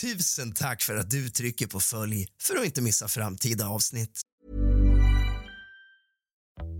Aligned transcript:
Tusen 0.00 0.52
tack 0.52 0.82
för 0.82 0.96
att 0.96 1.10
du 1.10 1.28
trycker 1.28 1.66
på 1.66 1.80
följ 1.80 2.26
för 2.42 2.56
att 2.56 2.64
inte 2.64 2.82
missa 2.82 3.08
framtida 3.08 3.68
avsnitt. 3.68 4.20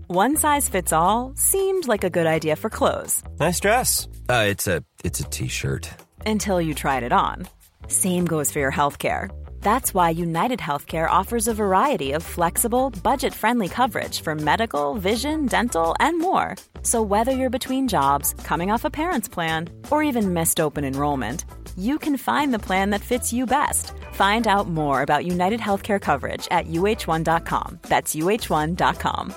One 0.07 0.35
size 0.37 0.71
fits 0.71 0.93
all 0.93 1.35
seemed 1.37 1.87
like 1.87 2.07
a 2.07 2.09
good 2.09 2.25
idea 2.27 2.55
for 2.55 2.69
clothes 2.69 3.23
Nice 3.39 3.59
dress. 3.59 4.07
Uh, 4.07 4.51
it's 4.51 4.77
a 4.77 4.83
it's 5.03 5.21
a 5.21 5.29
t-shirt. 5.31 5.89
until 6.25 6.61
you 6.61 6.73
tried 6.73 7.03
it 7.03 7.11
on. 7.13 7.47
Same 7.87 8.25
goes 8.25 8.51
for 8.51 8.59
your 8.59 8.71
healthcare. 8.71 9.29
That's 9.61 9.93
why 9.93 10.09
United 10.09 10.59
Healthcare 10.59 11.09
offers 11.09 11.47
a 11.47 11.53
variety 11.53 12.13
of 12.13 12.23
flexible, 12.23 12.89
budget 13.03 13.33
friendly 13.33 13.67
coverage 13.67 14.21
for 14.21 14.33
medical, 14.33 14.95
vision, 14.95 15.45
dental, 15.45 15.95
and 15.99 16.19
more. 16.19 16.55
So, 16.81 17.01
whether 17.01 17.31
you're 17.31 17.49
between 17.49 17.87
jobs, 17.87 18.33
coming 18.43 18.71
off 18.71 18.85
a 18.85 18.89
parent's 18.89 19.29
plan, 19.29 19.69
or 19.91 20.01
even 20.03 20.33
missed 20.33 20.59
open 20.59 20.83
enrollment, 20.83 21.45
you 21.77 21.99
can 21.99 22.17
find 22.17 22.53
the 22.53 22.65
plan 22.67 22.89
that 22.89 23.01
fits 23.01 23.31
you 23.31 23.45
best. 23.45 23.93
Find 24.13 24.47
out 24.47 24.67
more 24.67 25.01
about 25.01 25.25
United 25.25 25.59
Healthcare 25.59 26.01
coverage 26.01 26.47
at 26.51 26.67
uh1.com. 26.67 27.79
That's 27.83 28.15
uh1.com. 28.15 29.33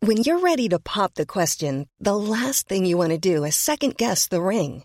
When 0.00 0.18
you're 0.18 0.40
ready 0.40 0.68
to 0.68 0.78
pop 0.78 1.14
the 1.14 1.26
question, 1.26 1.88
the 2.00 2.16
last 2.16 2.68
thing 2.68 2.84
you 2.86 2.96
want 2.98 3.10
to 3.10 3.18
do 3.18 3.44
is 3.44 3.56
second 3.56 3.96
guess 3.96 4.28
the 4.28 4.42
ring. 4.42 4.84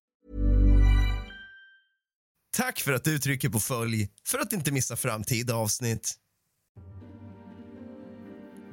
Tack 2.53 2.79
för 2.79 2.93
att 2.93 3.03
du 3.03 3.19
trycker 3.19 3.49
på 3.49 3.59
följ 3.59 4.09
för 4.27 4.39
att 4.39 4.53
inte 4.53 4.71
missa 4.71 4.95
framtida 4.95 5.55
avsnitt. 5.55 6.13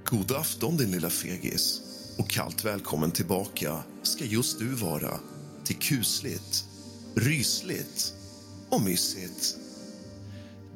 God 0.04 0.32
afton 0.32 0.76
din 0.76 0.90
lilla 0.90 1.10
fegis 1.10 1.80
och 2.18 2.30
kallt 2.30 2.64
välkommen 2.64 3.10
tillbaka 3.10 3.82
ska 4.02 4.24
just 4.24 4.58
du 4.58 4.74
vara 4.74 5.20
till 5.64 5.76
kusligt, 5.76 6.64
rysligt 7.14 8.14
och 8.68 8.82
mysigt. 8.82 9.56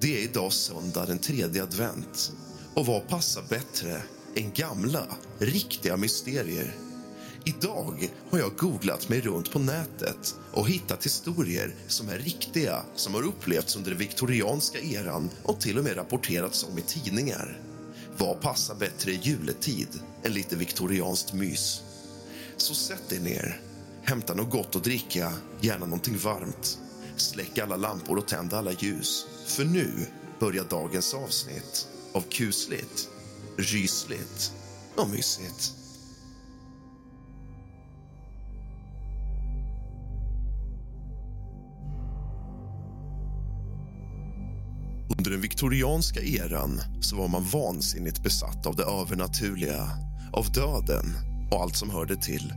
Det 0.01 0.19
är 0.19 0.23
idag 0.23 0.53
söndag 0.53 1.07
den 1.07 1.19
tredje 1.19 1.63
advent 1.63 2.33
och 2.75 2.87
vad 2.87 3.09
passar 3.09 3.43
bättre 3.49 4.03
än 4.37 4.53
gamla, 4.53 5.07
riktiga 5.39 5.97
mysterier? 5.97 6.82
Idag 7.45 8.11
har 8.31 8.39
jag 8.39 8.57
googlat 8.57 9.09
mig 9.09 9.21
runt 9.21 9.53
på 9.53 9.59
nätet 9.59 10.35
och 10.53 10.69
hittat 10.69 11.07
historier 11.07 11.75
som 11.87 12.09
är 12.09 12.19
riktiga 12.19 12.83
som 12.95 13.15
har 13.15 13.23
upplevts 13.23 13.77
under 13.77 13.91
den 13.91 13.99
viktorianska 13.99 14.81
eran 14.81 15.31
och 15.43 15.61
till 15.61 15.79
och 15.79 15.85
med 15.85 15.97
rapporterats 15.97 16.65
om 16.65 16.79
i 16.79 16.83
tidningar. 16.83 17.61
Vad 18.19 18.41
passar 18.41 18.75
bättre 18.75 19.13
i 19.13 19.21
juletid 19.23 19.89
än 20.23 20.33
lite 20.33 20.57
viktorianskt 20.57 21.33
mys? 21.33 21.83
Så 22.57 22.75
sätt 22.75 23.09
dig 23.09 23.21
ner, 23.21 23.61
hämta 24.03 24.35
något 24.35 24.51
gott 24.51 24.77
att 24.77 24.85
dricka, 24.85 25.33
gärna 25.61 25.87
någonting 25.87 26.19
varmt. 26.19 26.79
Släck 27.17 27.59
alla 27.59 27.77
lampor 27.77 28.19
och 28.19 28.29
tänd 28.29 28.55
alla 28.55 28.73
ljus, 28.73 29.27
för 29.47 29.65
nu 29.65 30.07
börjar 30.41 30.65
dagens 30.65 31.15
avsnitt 31.15 31.89
av 32.13 32.21
kusligt, 32.21 33.09
rysligt 33.57 34.53
och 34.97 35.11
mysigt. 35.11 35.82
Under 45.23 45.31
den 45.31 45.41
viktorianska 45.41 46.21
eran 46.21 46.81
så 47.01 47.17
var 47.17 47.29
man 47.29 47.45
vansinnigt 47.45 48.23
besatt 48.23 48.67
av 48.67 48.77
det 48.77 48.83
övernaturliga, 48.83 49.91
av 50.33 50.53
döden 50.53 51.05
och 51.51 51.63
allt 51.63 51.77
som 51.77 51.91
hörde 51.91 52.17
till. 52.17 52.53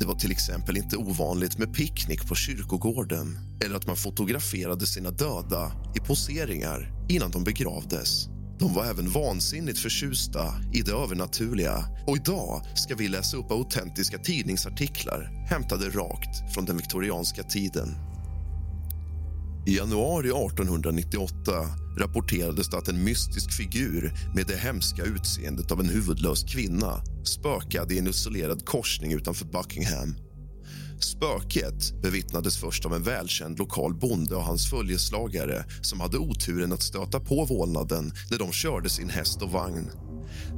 Det 0.00 0.06
var 0.06 0.14
till 0.14 0.32
exempel 0.32 0.76
inte 0.76 0.96
ovanligt 0.96 1.58
med 1.58 1.74
picknick 1.74 2.28
på 2.28 2.34
kyrkogården 2.34 3.38
eller 3.64 3.76
att 3.76 3.86
man 3.86 3.96
fotograferade 3.96 4.86
sina 4.86 5.10
döda 5.10 5.72
i 5.96 5.98
poseringar 5.98 6.92
innan 7.08 7.30
de 7.30 7.44
begravdes. 7.44 8.26
De 8.58 8.74
var 8.74 8.84
även 8.84 9.10
vansinnigt 9.10 9.78
förtjusta 9.78 10.54
i 10.72 10.82
det 10.82 10.92
övernaturliga 10.92 11.84
och 12.06 12.16
idag 12.16 12.62
ska 12.74 12.94
vi 12.94 13.08
läsa 13.08 13.36
upp 13.36 13.50
autentiska 13.50 14.18
tidningsartiklar 14.18 15.46
hämtade 15.48 15.88
rakt 15.88 16.54
från 16.54 16.64
den 16.64 16.76
viktorianska 16.76 17.42
tiden. 17.42 17.88
I 19.66 19.76
januari 19.76 20.28
1898 20.28 21.52
rapporterades 21.98 22.68
det 22.70 22.78
att 22.78 22.88
en 22.88 23.04
mystisk 23.04 23.52
figur 23.52 24.12
med 24.34 24.46
det 24.46 24.56
hemska 24.56 25.02
utseendet 25.02 25.72
av 25.72 25.80
en 25.80 25.88
huvudlös 25.88 26.44
kvinna 26.44 27.02
spökade 27.24 27.94
i 27.94 27.98
en 27.98 28.06
isolerad 28.06 28.64
korsning 28.64 29.12
utanför 29.12 29.44
Buckingham. 29.44 30.14
Spöket 31.00 32.02
bevittnades 32.02 32.56
först 32.56 32.86
av 32.86 32.94
en 32.94 33.02
välkänd 33.02 33.58
lokal 33.58 33.94
bonde 33.94 34.34
och 34.34 34.44
hans 34.44 34.70
följeslagare 34.70 35.64
som 35.82 36.00
hade 36.00 36.18
oturen 36.18 36.72
att 36.72 36.82
stöta 36.82 37.20
på 37.20 37.44
vålnaden 37.44 38.12
när 38.30 38.38
de 38.38 38.52
körde 38.52 38.88
sin 38.88 39.08
häst 39.08 39.42
och 39.42 39.50
vagn. 39.50 39.90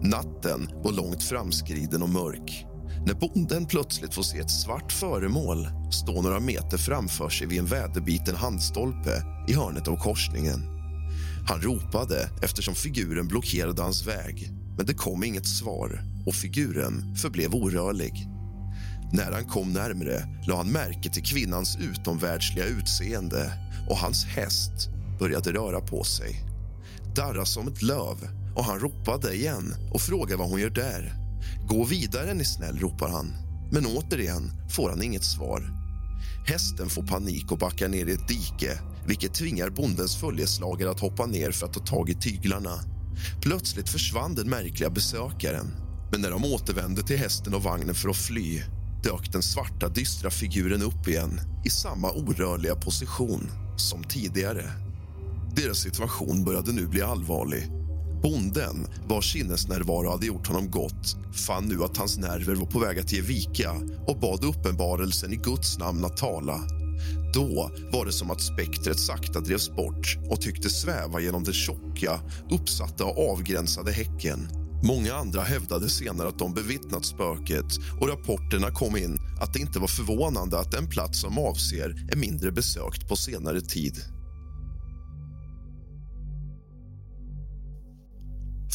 Natten 0.03 0.69
var 0.85 0.93
långt 0.93 1.23
framskriden 1.23 2.03
och 2.03 2.09
mörk 2.09 2.67
när 3.07 3.15
bonden 3.15 3.67
plötsligt 3.67 4.15
får 4.15 4.23
se 4.23 4.39
ett 4.39 4.51
svart 4.51 4.93
föremål 4.93 5.69
stå 5.91 6.23
några 6.23 6.41
meter 6.41 6.79
framför 6.79 7.29
sig 7.29 7.47
vid 7.47 7.59
en 7.59 7.67
väderbiten 7.67 8.37
handstolpe 8.37 9.23
i 9.49 9.55
hörnet 9.55 9.89
av 9.89 9.97
korsningen. 9.97 10.61
Han 11.49 11.61
ropade 11.61 12.31
eftersom 12.43 12.75
figuren 12.75 13.29
blockerade 13.29 13.83
hans 13.83 14.07
väg 14.07 14.51
men 14.77 14.87
det 14.87 14.95
kom 14.95 15.25
inget 15.25 15.47
svar 15.47 16.03
och 16.27 16.35
figuren 16.35 17.17
förblev 17.17 17.55
orörlig. 17.55 18.29
När 19.13 19.33
han 19.33 19.45
kom 19.45 19.73
närmre 19.73 20.25
la 20.47 20.57
han 20.57 20.69
märke 20.69 21.11
till 21.11 21.23
kvinnans 21.23 21.79
utomvärldsliga 21.81 22.67
utseende 22.67 23.53
och 23.89 23.97
hans 23.97 24.25
häst 24.25 24.89
började 25.19 25.53
röra 25.53 25.81
på 25.81 26.05
sig. 26.05 26.45
Darra 27.17 27.45
som 27.45 27.69
ett 27.69 27.83
löv 27.83 28.29
och 28.57 28.65
han 28.65 28.81
ropade 28.81 29.35
igen 29.35 29.75
och 29.95 30.01
frågade 30.01 30.37
vad 30.37 30.51
hon 30.51 30.61
gör 30.61 30.71
där. 30.71 31.22
Gå 31.69 31.85
vidare, 31.85 32.31
är 32.31 32.35
ni 32.35 32.45
snäll, 32.45 32.79
ropar 32.79 33.09
han. 33.09 33.33
Men 33.73 33.87
återigen 33.87 34.51
får 34.71 34.91
han 34.91 35.03
inget 35.03 35.25
svar. 35.25 35.71
Hästen 36.47 36.89
får 36.89 37.03
panik 37.03 37.53
och 37.53 37.59
backar 37.59 37.89
ner 37.89 38.07
i 38.07 38.13
ett 38.13 38.29
dike 38.29 38.79
vilket 39.07 39.35
tvingar 39.35 39.71
bondens 39.71 40.17
följeslagare 40.17 40.91
att 40.91 41.01
hoppa 41.01 41.27
ner 41.27 41.51
för 41.51 41.67
att 41.67 41.73
ta 41.73 41.81
tag 41.81 42.11
i 42.11 42.15
tyglarna. 42.15 42.81
Plötsligt 43.43 43.89
försvann 43.89 44.35
den 44.35 44.51
märkliga 44.51 44.91
besökaren. 44.91 45.67
Men 46.13 46.21
när 46.21 46.31
de 46.31 46.45
återvände 46.45 47.03
till 47.03 47.19
hästen 47.19 47.55
och 47.55 47.63
vagnen 47.63 47.95
för 47.95 48.09
att 48.09 48.17
fly 48.17 48.63
dök 49.03 49.33
den 49.33 49.43
svarta, 49.43 49.89
dystra 49.89 50.31
figuren 50.31 50.83
upp 50.83 51.09
igen 51.09 51.41
i 51.65 51.71
samma 51.71 52.11
orörliga 52.13 52.75
position 52.75 53.51
som 53.77 54.05
tidigare. 54.05 54.65
Deras 55.57 55.79
situation 55.79 56.45
började 56.45 56.73
nu 56.73 56.87
bli 56.87 57.03
allvarlig 57.03 57.82
Bonden, 58.23 58.87
vars 59.09 59.33
sinnesnärvaro 59.33 60.11
hade 60.11 60.27
gjort 60.27 60.47
honom 60.47 60.71
gott 60.71 61.17
fann 61.47 61.65
nu 61.65 61.85
att 61.85 61.97
hans 61.97 62.19
nerver 62.19 62.55
var 62.55 62.67
på 62.67 62.79
väg 62.79 62.99
att 62.99 63.13
ge 63.13 63.21
vika 63.21 63.73
och 64.07 64.21
bad 64.21 64.45
uppenbarelsen 64.45 65.33
i 65.33 65.37
Guds 65.37 65.79
namn 65.79 66.05
att 66.05 66.17
tala. 66.17 66.61
Då 67.35 67.71
var 67.93 68.07
det 68.07 68.13
som 68.13 68.31
att 68.31 68.41
spektret 68.41 68.99
sakta 68.99 69.41
drevs 69.41 69.71
bort 69.71 70.19
och 70.31 70.41
tycktes 70.41 70.81
sväva 70.81 71.21
genom 71.21 71.45
den 71.45 71.55
tjocka, 71.55 72.21
uppsatta 72.51 73.05
och 73.05 73.31
avgränsade 73.31 73.93
häcken. 73.93 74.49
Många 74.85 75.15
andra 75.15 75.43
hävdade 75.43 75.91
senare 75.91 76.29
att 76.29 76.39
de 76.39 76.55
bevittnat 76.55 77.05
spöket 77.05 77.79
och 78.01 78.09
rapporterna 78.09 78.71
kom 78.71 78.97
in 78.97 79.19
att 79.41 79.53
det 79.53 79.61
inte 79.61 79.79
var 79.79 79.87
förvånande 79.87 80.59
att 80.59 80.73
den 80.73 80.89
plats 80.89 81.21
som 81.21 81.39
avser 81.39 82.09
är 82.13 82.17
mindre 82.17 82.53
besökt 82.53 83.09
på 83.09 83.17
senare 83.17 83.61
tid. 83.61 84.12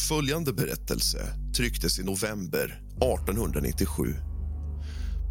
Följande 0.08 0.52
berättelse 0.52 1.18
trycktes 1.56 1.98
i 1.98 2.04
november 2.04 2.64
1897. 2.64 4.14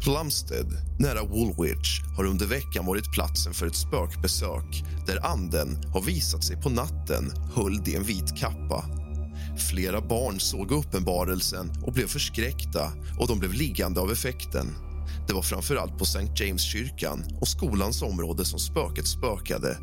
Plumstead, 0.02 0.72
nära 0.98 1.22
Woolwich, 1.22 2.00
har 2.16 2.24
under 2.24 2.46
veckan 2.46 2.86
varit 2.86 3.12
platsen 3.12 3.54
för 3.54 3.66
ett 3.66 3.76
spökbesök 3.76 4.84
där 5.06 5.26
anden 5.26 5.82
har 5.92 6.02
visat 6.02 6.44
sig 6.44 6.62
på 6.62 6.68
natten 6.68 7.32
höljd 7.54 7.88
i 7.88 7.94
en 7.94 8.02
vit 8.02 8.36
kappa. 8.36 8.84
Flera 9.70 10.00
barn 10.00 10.40
såg 10.40 10.70
uppenbarelsen 10.70 11.70
och 11.82 11.92
blev 11.92 12.06
förskräckta 12.06 12.92
och 13.18 13.28
de 13.28 13.38
blev 13.38 13.52
liggande 13.52 14.00
av 14.00 14.12
effekten. 14.12 14.66
Det 15.28 15.34
var 15.34 15.42
framför 15.42 15.76
allt 15.76 15.98
på 15.98 16.04
St. 16.04 16.44
James-kyrkan 16.44 17.24
och 17.40 17.48
skolans 17.48 18.02
område 18.02 18.44
som 18.44 18.58
spöket 18.58 19.06
spökade. 19.06 19.78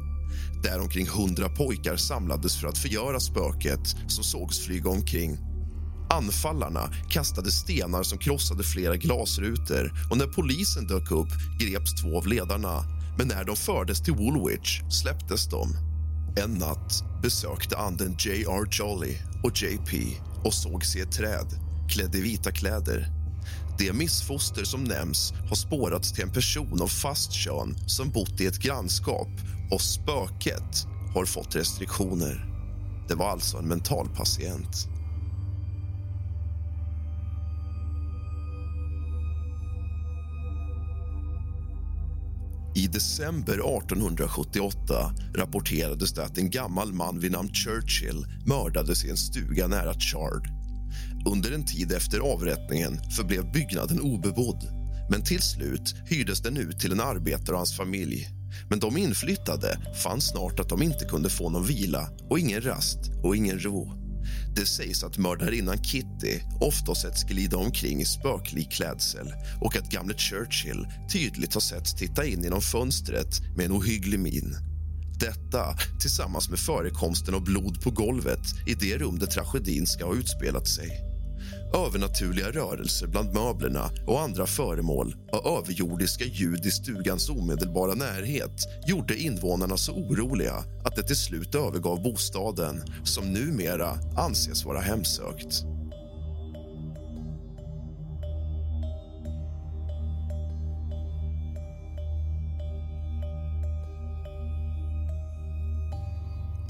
Där 0.66 0.80
omkring 0.80 1.08
hundra 1.08 1.50
pojkar 1.50 1.96
samlades 1.96 2.58
för 2.58 2.68
att 2.68 2.78
förgöra 2.78 3.20
spöket 3.20 3.96
som 4.08 4.24
sågs 4.24 4.60
flyga 4.60 4.90
omkring. 4.90 5.38
Anfallarna 6.10 6.90
kastade 7.10 7.52
stenar 7.52 8.04
som 8.04 8.18
krossade 8.18 8.64
flera 8.64 8.96
glasrutor 8.96 9.92
och 10.12 10.18
när 10.18 10.28
polisen 10.28 10.88
dök 10.88 11.12
upp 11.12 11.28
greps 11.60 12.02
två 12.02 12.18
av 12.18 12.28
ledarna. 12.28 12.84
Men 13.18 13.28
när 13.28 13.44
de 13.44 13.56
fördes 13.56 14.04
till 14.04 14.14
Woolwich 14.14 14.82
släpptes 14.90 15.50
de. 15.50 15.70
En 16.44 16.54
natt 16.54 17.04
besökte 17.22 17.78
anden 17.78 18.16
J.R. 18.20 18.68
Jolly 18.72 19.18
och 19.44 19.64
JP 19.64 20.18
och 20.44 20.54
sågs 20.54 20.96
i 20.96 21.00
ett 21.00 21.12
träd, 21.12 21.48
klädd 21.90 22.16
i 22.16 22.22
vita 22.22 22.52
kläder. 22.52 23.10
Det 23.78 23.94
missfoster 23.94 24.64
som 24.64 24.84
nämns 24.84 25.34
har 25.50 25.56
spårats 25.56 26.14
till 26.14 26.24
en 26.24 26.32
person 26.32 26.82
av 26.82 26.88
fast 26.88 27.32
kön 27.32 27.76
som 27.88 28.10
bott 28.10 28.42
i 28.42 28.46
ett 28.46 28.60
grannskap 28.60 29.30
och 29.72 29.82
spöket 29.82 30.88
har 31.14 31.26
fått 31.26 31.56
restriktioner. 31.56 32.46
Det 33.08 33.16
var 33.16 33.30
alltså 33.30 33.58
en 33.58 33.68
mentalpatient. 33.68 34.88
I 42.76 42.88
december 42.88 43.54
1878 43.54 45.14
rapporterades 45.36 46.14
det 46.14 46.24
att 46.24 46.38
en 46.38 46.50
gammal 46.50 46.94
man 46.94 47.20
vid 47.20 47.32
namn 47.32 47.50
Churchill 47.54 48.26
mördades 48.46 49.06
i 49.06 49.10
en 49.10 49.18
stuga 49.18 49.68
nära 49.68 49.94
Chard. 49.94 50.48
Under 51.26 51.52
en 51.52 51.66
tid 51.66 51.92
efter 51.92 52.20
avrättningen 52.20 53.00
förblev 53.12 53.52
byggnaden 53.52 54.02
obebodd 54.02 54.85
men 55.10 55.24
till 55.24 55.42
slut 55.42 55.96
hyrdes 56.06 56.42
den 56.42 56.58
ut 56.58 56.80
till 56.80 56.92
en 56.92 57.02
arbetare 57.02 57.52
och 57.52 57.58
hans 57.58 57.78
familj. 57.78 58.28
Men 58.70 58.80
de 58.80 58.98
inflyttade 58.98 59.80
fann 60.04 60.22
snart 60.22 60.60
att 60.60 60.70
de 60.70 60.82
inte 60.82 61.06
kunde 61.06 61.30
få 61.30 61.50
någon 61.50 61.66
vila 61.66 62.10
och 62.30 62.40
ingen 62.40 62.62
rast 62.62 63.00
och 63.24 63.36
ingen 63.36 63.60
ro. 63.60 64.06
Det 64.56 64.66
sägs 64.66 65.04
att 65.04 65.18
mördarinnan 65.18 65.84
Kitty 65.84 66.40
ofta 66.60 66.96
setts 66.96 67.24
glida 67.24 67.58
omkring 67.58 68.02
i 68.02 68.06
spöklik 68.06 68.72
klädsel 68.72 69.28
och 69.62 69.76
att 69.76 69.92
gamle 69.92 70.14
Churchill 70.18 70.88
tydligt 71.14 71.54
har 71.54 71.62
setts 71.62 71.96
titta 71.96 72.26
in 72.26 72.44
genom 72.44 72.62
fönstret 72.62 73.42
med 73.56 73.66
en 73.66 73.72
ohygglig 73.72 74.20
min. 74.20 74.56
Detta 75.20 75.78
tillsammans 76.00 76.50
med 76.50 76.60
förekomsten 76.60 77.36
av 77.36 77.44
blod 77.44 77.82
på 77.82 77.92
golvet 77.92 78.42
i 78.68 78.74
det 78.74 78.98
rum 78.98 79.20
där 79.20 79.28
tragedin 79.28 79.88
ska 79.88 80.06
ha 80.06 80.16
utspelat 80.16 80.68
sig. 80.68 81.15
Övernaturliga 81.74 82.52
rörelser 82.52 83.08
bland 83.08 83.34
möblerna 83.34 83.90
och 84.08 84.22
andra 84.22 84.46
föremål 84.46 85.16
och 85.32 85.58
överjordiska 85.60 86.26
ljud 86.26 86.66
i 86.66 86.72
stugans 86.72 87.30
omedelbara 87.30 87.94
närhet 87.94 88.68
gjorde 88.88 89.18
invånarna 89.18 89.78
så 89.78 89.92
oroliga 89.92 90.56
att 90.86 90.96
de 90.96 91.04
till 91.04 91.16
slut 91.16 91.56
övergav 91.56 92.04
bostaden 92.04 92.84
som 93.04 93.34
numera 93.34 94.00
anses 94.18 94.66
vara 94.66 94.80
hemsökt. 94.80 95.75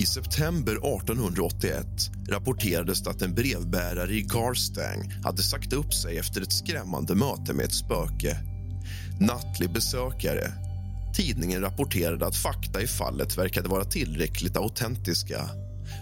I 0.05 0.07
september 0.07 0.71
1881 0.71 1.85
rapporterades 2.29 3.03
det 3.03 3.09
att 3.09 3.21
en 3.21 3.35
brevbärare 3.35 4.13
i 4.13 4.21
Garstang 4.21 5.13
hade 5.23 5.43
sagt 5.43 5.73
upp 5.73 5.93
sig 5.93 6.17
efter 6.17 6.41
ett 6.41 6.51
skrämmande 6.51 7.15
möte 7.15 7.53
med 7.53 7.65
ett 7.65 7.73
spöke. 7.73 8.37
Nattlig 9.19 9.73
besökare. 9.73 10.51
Tidningen 11.15 11.61
rapporterade 11.61 12.25
att 12.25 12.35
fakta 12.35 12.81
i 12.81 12.87
fallet 12.87 13.37
verkade 13.37 13.69
vara 13.69 13.83
tillräckligt 13.83 14.57
autentiska. 14.57 15.49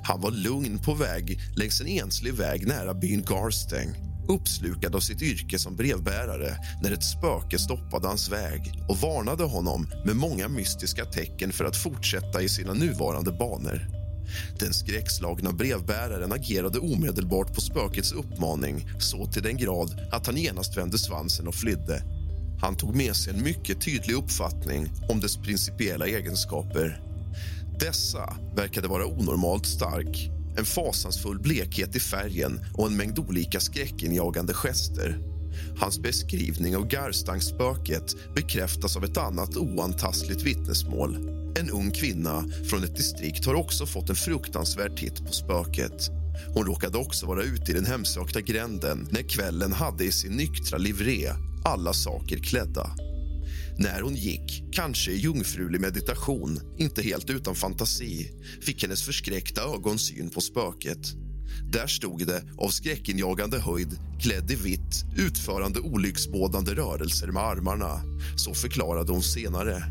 Han 0.04 0.22
var 0.22 0.32
lugn 0.32 0.80
på 0.80 0.94
väg 0.94 1.40
längs 1.56 1.82
en 1.82 1.88
enslig 1.88 2.34
väg 2.34 2.68
nära 2.68 2.94
byn 2.94 3.26
Garstang 3.30 4.13
uppslukad 4.28 4.96
av 4.96 5.00
sitt 5.00 5.22
yrke 5.22 5.60
som 5.60 5.76
brevbärare 5.76 6.58
när 6.84 6.92
ett 6.92 7.04
spöke 7.04 7.60
stoppade 7.60 8.08
hans 8.08 8.30
väg 8.30 8.74
och 8.90 8.98
varnade 8.98 9.44
honom 9.44 9.88
med 10.06 10.16
många 10.16 10.48
mystiska 10.48 11.06
tecken 11.06 11.52
för 11.52 11.66
att 11.66 11.78
fortsätta 11.78 12.42
i 12.42 12.50
sina 12.50 12.74
nuvarande 12.74 13.32
banor. 13.32 13.88
Den 14.60 14.74
skräckslagna 14.74 15.52
brevbäraren 15.52 16.32
agerade 16.32 16.80
omedelbart 16.80 17.54
på 17.54 17.62
spökets 17.62 18.12
uppmaning 18.12 18.90
så 19.00 19.26
till 19.26 19.44
den 19.44 19.58
grad 19.58 20.08
att 20.12 20.26
han 20.26 20.38
genast 20.38 20.78
vände 20.78 20.98
svansen 20.98 21.48
och 21.48 21.56
flydde. 21.56 22.04
Han 22.62 22.76
tog 22.76 22.96
med 22.96 23.16
sig 23.16 23.34
en 23.34 23.44
mycket 23.44 23.82
tydlig 23.82 24.16
uppfattning 24.16 24.92
om 25.10 25.20
dess 25.20 25.38
principiella 25.38 26.08
egenskaper. 26.08 27.02
Dessa 27.80 28.38
verkade 28.56 28.88
vara 28.88 29.06
onormalt 29.06 29.66
stark 29.66 30.30
en 30.58 30.66
fasansfull 30.66 31.40
blekhet 31.40 31.96
i 31.96 32.00
färgen 32.00 32.60
och 32.74 32.88
en 32.88 32.98
mängd 32.98 33.20
olika 33.20 33.60
skräckinjagande 33.60 34.54
gester. 34.54 35.18
Hans 35.80 36.00
beskrivning 36.00 36.76
av 36.76 36.88
Garstangspöket 36.88 38.16
bekräftas 38.36 38.98
av 38.98 39.04
ett 39.04 39.18
annat 39.18 39.58
oantastligt 39.58 40.42
vittnesmål. 40.42 41.16
En 41.60 41.70
ung 41.70 41.92
kvinna 41.92 42.44
från 42.70 42.84
ett 42.84 42.96
distrikt 42.96 43.46
har 43.46 43.54
också 43.54 43.86
fått 43.86 44.10
en 44.10 44.16
fruktansvärd 44.16 44.98
titt 44.98 45.26
på 45.26 45.34
spöket. 45.34 46.10
Hon 46.54 46.66
råkade 46.66 46.98
också 46.98 47.26
vara 47.26 47.44
ute 47.44 47.72
i 47.72 47.76
den 47.76 47.86
hemsökta 47.86 48.42
gränden 48.42 49.08
när 49.12 49.30
kvällen 49.30 49.74
hade 49.74 50.04
i 50.04 50.12
sin 50.12 50.32
nyktra 50.32 50.78
livré 50.78 51.30
alla 51.66 51.94
saker 51.94 52.38
klädda. 52.38 52.92
När 53.78 54.02
hon 54.02 54.16
gick, 54.16 54.64
kanske 54.72 55.12
i 55.12 55.18
jungfrulig 55.18 55.82
meditation, 55.82 56.60
inte 56.78 57.02
helt 57.02 57.30
utan 57.30 57.56
fantasi 57.56 58.32
fick 58.62 58.84
hennes 58.84 59.04
förskräckta 59.04 59.62
ögon 59.62 60.00
syn 60.00 60.30
på 60.30 60.42
spöket. 60.42 61.14
Där 61.72 61.88
stod 61.88 62.28
det 62.28 62.44
av 62.58 62.70
skräckinjagande 62.70 63.60
höjd, 63.60 64.00
klädd 64.22 64.52
i 64.52 64.56
vitt 64.56 65.06
utförande 65.18 65.80
olycksbådande 65.80 66.74
rörelser 66.74 67.28
med 67.28 67.44
armarna. 67.44 68.02
Så 68.36 68.54
förklarade 68.54 69.12
hon 69.12 69.24
senare. 69.24 69.84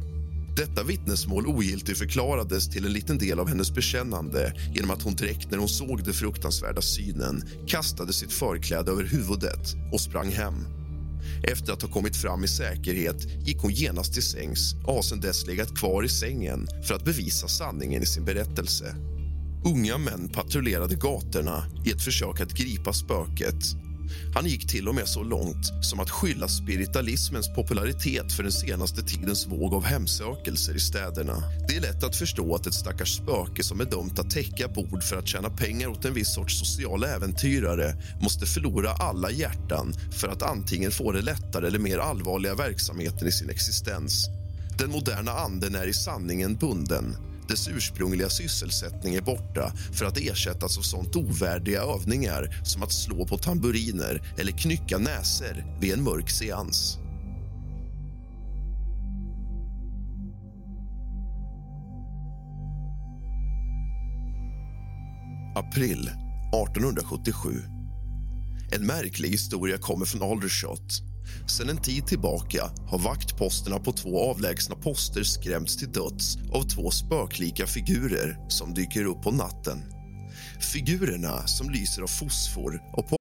Detta 0.57 0.83
vittnesmål 0.83 1.47
ogiltigförklarades 1.47 2.71
till 2.71 2.87
en 2.87 2.92
liten 2.92 3.18
del 3.18 3.38
av 3.38 3.49
hennes 3.49 3.75
bekännande 3.75 4.54
genom 4.75 4.90
att 4.90 5.02
hon 5.02 5.14
direkt 5.14 5.50
när 5.50 5.59
hon 5.59 5.68
såg 5.68 6.04
den 6.04 6.14
fruktansvärda 6.14 6.80
synen 6.80 7.42
kastade 7.66 8.12
sitt 8.12 8.33
förkläde 8.33 8.90
över 8.90 9.04
huvudet 9.04 9.75
och 9.92 10.00
sprang 10.00 10.33
hem. 10.33 10.82
Efter 11.43 11.73
att 11.73 11.83
ha 11.83 11.88
kommit 11.88 12.17
fram 12.17 12.45
i 12.45 12.49
säkerhet 12.49 13.47
gick 13.47 13.59
hon 13.59 13.73
genast 13.73 14.12
till 14.12 14.23
sängs 14.23 14.75
och 14.85 14.95
har 14.95 15.02
sedan 15.02 15.21
dess 15.21 15.47
legat 15.47 15.79
kvar 15.79 16.05
i 16.05 16.09
sängen 16.09 16.69
för 16.87 16.95
att 16.95 17.05
bevisa 17.05 17.49
sanningen 17.49 18.02
i 18.02 18.07
sin 18.07 18.25
berättelse. 18.25 18.97
Unga 19.64 19.99
män 19.99 20.29
patrullerade 20.29 20.95
gatorna 20.95 21.64
i 21.85 21.91
ett 21.91 22.02
försök 22.02 22.41
att 22.41 22.52
gripa 22.52 22.93
spöket. 22.93 23.64
Han 24.35 24.47
gick 24.47 24.69
till 24.69 24.88
och 24.88 24.95
med 24.95 25.09
så 25.09 25.23
långt 25.23 25.85
som 25.85 26.00
att 26.00 26.11
skylla 26.11 26.49
spiritualismens 26.49 27.54
popularitet 27.54 28.33
för 28.33 28.42
den 28.42 28.52
senaste 28.52 29.02
tidens 29.02 29.47
våg 29.47 29.75
av 29.75 29.85
hemsökelser 29.85 30.75
i 30.75 30.81
städerna. 30.81 31.42
Det 31.69 31.76
är 31.76 31.81
lätt 31.81 32.04
att 32.04 32.16
förstå 32.16 32.54
att 32.54 32.66
ett 32.66 32.75
stackars 32.75 33.16
spöke 33.16 33.62
som 33.62 33.81
är 33.81 33.85
dömt 33.85 34.19
att 34.19 34.31
täcka 34.31 34.69
bord 34.69 35.02
för 35.02 35.16
att 35.16 35.28
tjäna 35.28 35.50
pengar 35.50 35.88
åt 35.88 36.04
en 36.04 36.14
viss 36.14 36.35
sorts 36.35 36.59
social 36.59 37.04
äventyrare 37.04 37.97
måste 38.23 38.47
förlora 38.47 38.92
alla 38.92 39.31
hjärtan 39.31 39.95
för 40.11 40.28
att 40.28 40.42
antingen 40.42 40.90
få 40.90 41.12
det 41.12 41.23
lättare 41.23 41.66
eller 41.66 41.78
mer 41.78 41.99
allvarliga 41.99 42.54
verksamheten 42.54 43.28
i 43.28 43.33
sin 43.33 43.50
existens. 43.50 44.28
Den 44.78 44.90
moderna 44.90 45.33
anden 45.33 45.75
är 45.75 45.87
i 45.87 45.92
sanningen 45.92 46.54
bunden 46.54 47.16
dess 47.49 47.68
ursprungliga 47.68 48.28
sysselsättning 48.28 49.14
är 49.14 49.20
borta 49.20 49.72
för 49.92 50.04
att 50.04 50.18
ersättas 50.18 50.78
av 50.78 50.82
sånt 50.82 51.16
ovärdiga 51.16 51.82
övningar 51.82 52.61
som 52.64 52.82
att 52.82 52.92
slå 52.92 53.26
på 53.26 53.38
tamburiner 53.38 54.34
eller 54.38 54.52
knycka 54.52 54.99
näser 54.99 55.64
vid 55.80 55.92
en 55.92 56.02
mörk 56.02 56.30
seans. 56.30 56.99
April 65.54 66.11
1877. 66.52 67.62
En 68.72 68.87
märklig 68.87 69.28
historia 69.28 69.78
kommer 69.78 70.06
från 70.06 70.22
Aldershot 70.22 71.12
sedan 71.47 71.71
en 71.71 71.83
tid 71.83 72.07
tillbaka 72.07 72.71
har 72.87 72.99
vaktposterna 72.99 73.79
på 73.79 73.93
två 73.93 74.31
avlägsna 74.31 74.76
poster 74.76 75.23
skrämts 75.23 75.76
till 75.76 75.93
döds 75.93 76.37
av 76.52 76.62
två 76.62 76.91
spöklika 76.91 77.67
figurer 77.67 78.38
som 78.49 78.75
dyker 78.75 79.05
upp 79.05 79.23
på 79.23 79.31
natten. 79.31 79.83
Figurerna 80.73 81.47
som 81.47 81.71
lyser 81.71 82.02
av 82.02 82.07
fosfor 82.07 82.83
och 82.93 83.09
på 83.09 83.17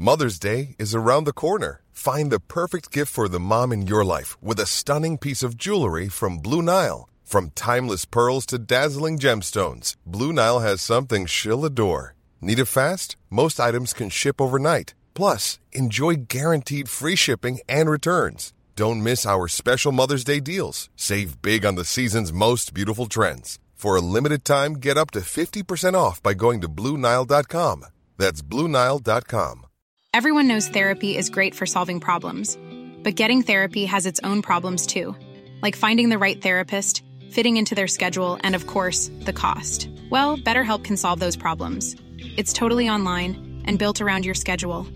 Mother's 0.00 0.40
Day 0.40 0.74
is 0.78 0.94
around 0.94 1.26
the 1.26 1.32
corner. 1.32 1.82
Find 1.92 2.30
the 2.30 2.40
perfect 2.40 2.90
gift 2.96 3.12
for 3.12 3.28
the 3.28 3.38
mom 3.38 3.72
in 3.72 3.86
your 3.86 4.02
life 4.18 4.38
with 4.40 4.58
a 4.62 4.66
stunning 4.66 5.18
piece 5.18 5.46
of 5.46 5.54
jewelry 5.58 6.08
from 6.08 6.38
Blue 6.38 6.62
Nile. 6.62 7.06
From 7.24 7.50
timeless 7.50 8.06
pearls 8.06 8.46
to 8.46 8.58
dazzling 8.58 9.18
gemstones, 9.18 9.94
Blue 10.06 10.32
Nile 10.32 10.60
has 10.60 10.80
something 10.82 11.26
she'll 11.26 11.64
adore. 11.66 12.14
Need 12.40 12.58
it 12.58 12.64
fast? 12.64 13.16
Most 13.28 13.60
items 13.60 13.92
can 13.92 14.08
ship 14.08 14.40
overnight. 14.40 14.94
Plus, 15.20 15.58
enjoy 15.72 16.14
guaranteed 16.14 16.88
free 16.88 17.14
shipping 17.14 17.58
and 17.68 17.90
returns. 17.90 18.54
Don't 18.74 19.02
miss 19.02 19.26
our 19.26 19.48
special 19.48 19.92
Mother's 19.92 20.24
Day 20.24 20.40
deals. 20.40 20.88
Save 20.96 21.42
big 21.42 21.66
on 21.66 21.74
the 21.74 21.84
season's 21.84 22.32
most 22.32 22.72
beautiful 22.72 23.04
trends. 23.04 23.58
For 23.74 23.96
a 23.96 24.00
limited 24.00 24.46
time, 24.46 24.76
get 24.76 24.96
up 24.96 25.10
to 25.10 25.20
50% 25.20 25.92
off 25.92 26.22
by 26.22 26.32
going 26.32 26.62
to 26.62 26.70
BlueNile.com. 26.70 27.84
That's 28.16 28.40
BlueNile.com. 28.40 29.66
Everyone 30.14 30.48
knows 30.48 30.68
therapy 30.68 31.18
is 31.18 31.28
great 31.28 31.54
for 31.54 31.66
solving 31.66 32.00
problems, 32.00 32.56
but 33.02 33.14
getting 33.14 33.42
therapy 33.42 33.84
has 33.84 34.06
its 34.06 34.20
own 34.24 34.40
problems 34.40 34.86
too, 34.86 35.14
like 35.60 35.76
finding 35.76 36.08
the 36.08 36.22
right 36.24 36.40
therapist, 36.40 37.04
fitting 37.30 37.58
into 37.58 37.74
their 37.74 37.88
schedule, 37.88 38.38
and 38.42 38.54
of 38.54 38.66
course, 38.66 39.10
the 39.26 39.34
cost. 39.34 39.86
Well, 40.08 40.38
BetterHelp 40.38 40.82
can 40.82 40.96
solve 40.96 41.20
those 41.20 41.36
problems. 41.36 41.94
It's 42.38 42.54
totally 42.54 42.88
online 42.88 43.62
and 43.66 43.78
built 43.78 44.00
around 44.00 44.24
your 44.24 44.34
schedule. 44.34 44.86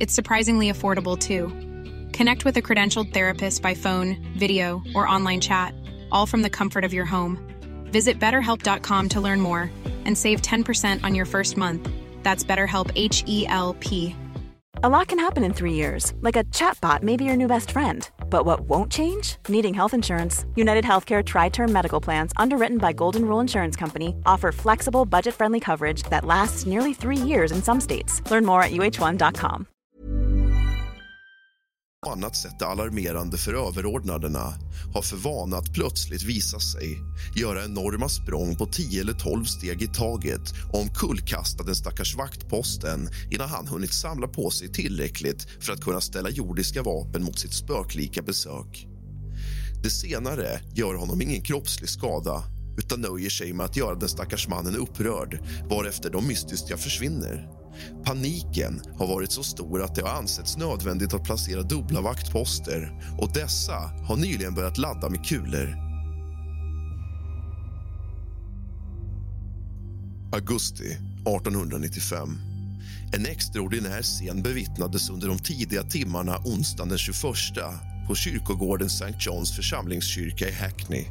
It's 0.00 0.14
surprisingly 0.14 0.70
affordable 0.70 1.18
too. 1.18 1.48
Connect 2.12 2.44
with 2.44 2.56
a 2.56 2.62
credentialed 2.62 3.12
therapist 3.12 3.62
by 3.62 3.74
phone, 3.74 4.16
video, 4.36 4.82
or 4.94 5.08
online 5.08 5.40
chat, 5.40 5.74
all 6.12 6.26
from 6.26 6.42
the 6.42 6.50
comfort 6.50 6.84
of 6.84 6.92
your 6.92 7.04
home. 7.04 7.38
Visit 7.86 8.18
betterhelp.com 8.20 9.08
to 9.10 9.20
learn 9.20 9.40
more 9.40 9.70
and 10.04 10.16
save 10.16 10.42
10% 10.42 11.04
on 11.04 11.14
your 11.14 11.26
first 11.26 11.56
month. 11.56 11.88
That's 12.22 12.44
BetterHelp 12.44 12.90
H 12.94 13.22
E 13.26 13.46
L 13.46 13.74
P. 13.80 14.14
A 14.82 14.88
lot 14.88 15.08
can 15.08 15.18
happen 15.18 15.44
in 15.44 15.52
three 15.54 15.72
years, 15.72 16.12
like 16.20 16.36
a 16.36 16.44
chatbot 16.44 17.02
may 17.02 17.16
be 17.16 17.24
your 17.24 17.36
new 17.36 17.46
best 17.46 17.70
friend. 17.70 18.08
But 18.28 18.44
what 18.44 18.62
won't 18.62 18.90
change? 18.90 19.36
Needing 19.48 19.72
health 19.72 19.94
insurance. 19.94 20.44
United 20.56 20.84
Healthcare 20.84 21.24
Tri 21.24 21.48
Term 21.48 21.72
Medical 21.72 22.00
Plans, 22.00 22.32
underwritten 22.36 22.78
by 22.78 22.92
Golden 22.92 23.24
Rule 23.24 23.40
Insurance 23.40 23.76
Company, 23.76 24.16
offer 24.26 24.52
flexible, 24.52 25.06
budget 25.06 25.34
friendly 25.34 25.60
coverage 25.60 26.02
that 26.10 26.24
lasts 26.24 26.66
nearly 26.66 26.92
three 26.92 27.16
years 27.16 27.52
in 27.52 27.62
some 27.62 27.80
states. 27.80 28.20
Learn 28.30 28.44
more 28.44 28.62
at 28.62 28.72
uh1.com. 28.72 29.68
annat 32.06 32.36
sätt 32.36 32.62
alarmerande 32.62 33.36
för 33.36 33.68
överordnaderna 33.68 34.54
har 34.94 35.02
för 35.02 35.16
vana 35.16 35.56
att 35.56 35.72
plötsligt 35.74 36.22
visa 36.22 36.60
sig 36.60 36.98
göra 37.36 37.64
enorma 37.64 38.08
språng 38.08 38.56
på 38.56 38.66
10 38.66 39.00
eller 39.00 39.12
12 39.12 39.44
steg 39.44 39.82
i 39.82 39.86
taget 39.86 40.52
och 40.72 40.80
omkullkasta 40.80 41.64
den 41.64 41.74
stackars 41.74 42.16
vaktposten 42.16 43.08
innan 43.30 43.48
han 43.48 43.66
hunnit 43.66 43.92
samla 43.92 44.28
på 44.28 44.50
sig 44.50 44.72
tillräckligt 44.72 45.46
för 45.60 45.72
att 45.72 45.80
kunna 45.80 46.00
ställa 46.00 46.30
jordiska 46.30 46.82
vapen 46.82 47.24
mot 47.24 47.38
sitt 47.38 47.54
spöklika 47.54 48.22
besök. 48.22 48.86
Det 49.82 49.90
senare 49.90 50.60
gör 50.74 50.94
honom 50.94 51.22
ingen 51.22 51.42
kroppslig 51.42 51.90
skada 51.90 52.42
utan 52.78 53.00
nöjer 53.00 53.30
sig 53.30 53.52
med 53.52 53.66
att 53.66 53.76
göra 53.76 53.94
den 53.94 54.08
stackars 54.08 54.48
mannen 54.48 54.76
upprörd 54.76 55.38
varefter 55.70 56.10
de 56.10 56.26
mystiska 56.26 56.76
försvinner. 56.76 57.63
Paniken 58.04 58.80
har 58.98 59.06
varit 59.06 59.32
så 59.32 59.42
stor 59.42 59.82
att 59.82 59.94
det 59.94 60.02
har 60.02 60.18
ansetts 60.18 60.56
nödvändigt 60.56 61.14
att 61.14 61.24
placera 61.24 61.62
dubbla 61.62 62.00
vaktposter 62.00 62.92
och 63.18 63.32
dessa 63.32 63.74
har 64.08 64.16
nyligen 64.16 64.54
börjat 64.54 64.78
ladda 64.78 65.08
med 65.10 65.26
kulor. 65.26 65.76
Augusti 70.32 70.86
1895. 70.86 72.28
En 73.12 73.26
extraordinär 73.26 74.02
scen 74.02 74.42
bevittnades 74.42 75.10
under 75.10 75.28
de 75.28 75.38
tidiga 75.38 75.82
timmarna 75.82 76.38
onsdagen 76.44 76.88
den 76.88 76.98
21 76.98 77.16
på 78.06 78.14
kyrkogården 78.14 78.86
St. 78.86 79.14
Johns 79.18 79.56
församlingskyrka 79.56 80.48
i 80.48 80.52
Hackney 80.52 81.04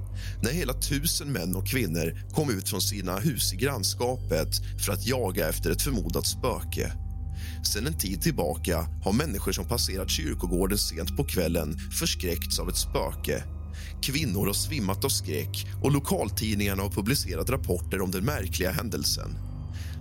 när 0.43 0.51
hela 0.51 0.73
tusen 0.73 1.31
män 1.31 1.55
och 1.55 1.67
kvinnor 1.67 2.33
kom 2.33 2.49
ut 2.49 2.69
från 2.69 2.81
sina 2.81 3.19
hus 3.19 3.53
i 3.53 3.55
grannskapet 3.55 4.49
för 4.85 4.93
att 4.93 5.07
jaga 5.07 5.49
efter 5.49 5.71
ett 5.71 5.81
förmodat 5.81 6.27
spöke. 6.27 6.91
Sedan 7.63 7.87
en 7.87 7.97
tid 7.97 8.21
tillbaka 8.21 8.87
har 9.03 9.13
människor 9.13 9.51
som 9.51 9.65
passerat 9.65 10.09
kyrkogården 10.09 10.77
sent 10.77 11.17
på 11.17 11.23
kvällen 11.23 11.77
förskräckts 11.99 12.59
av 12.59 12.69
ett 12.69 12.77
spöke. 12.77 13.43
Kvinnor 14.01 14.45
har 14.45 14.53
svimmat 14.53 15.05
av 15.05 15.09
skräck 15.09 15.67
och 15.83 15.91
lokaltidningarna 15.91 16.83
har 16.83 16.89
publicerat 16.89 17.49
rapporter 17.49 18.01
om 18.01 18.11
den 18.11 18.25
märkliga 18.25 18.71
händelsen. 18.71 19.52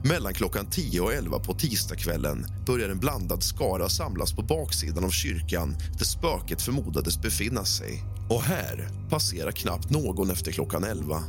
Mellan 0.04 0.34
klockan 0.34 0.66
10 0.70 1.00
och 1.00 1.12
11 1.12 1.38
på 1.38 1.54
tisdagskvällen 1.54 2.46
börjar 2.66 2.88
en 2.88 2.98
blandad 2.98 3.42
skara 3.42 3.88
samlas 3.88 4.32
på 4.32 4.42
baksidan 4.42 5.04
av 5.04 5.10
kyrkan 5.10 5.76
där 5.98 6.04
spöket 6.04 6.62
förmodades 6.62 7.22
befinna 7.22 7.64
sig. 7.64 8.02
Och 8.30 8.42
här 8.42 8.88
passerar 9.10 9.52
knappt 9.52 9.90
någon 9.90 10.30
efter 10.30 10.52
klockan 10.52 10.84
11. 10.84 11.22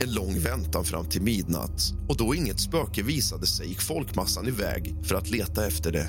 En 0.00 0.14
lång 0.14 0.40
väntan 0.40 0.84
fram 0.84 1.08
till 1.08 1.22
midnatt 1.22 1.92
och 2.08 2.16
då 2.16 2.34
inget 2.34 2.60
spöke 2.60 3.02
visade 3.02 3.46
sig 3.46 3.68
gick 3.68 3.80
folkmassan 3.80 4.48
iväg 4.48 4.94
för 5.04 5.14
att 5.14 5.30
leta 5.30 5.66
efter 5.66 5.92
det. 5.92 6.06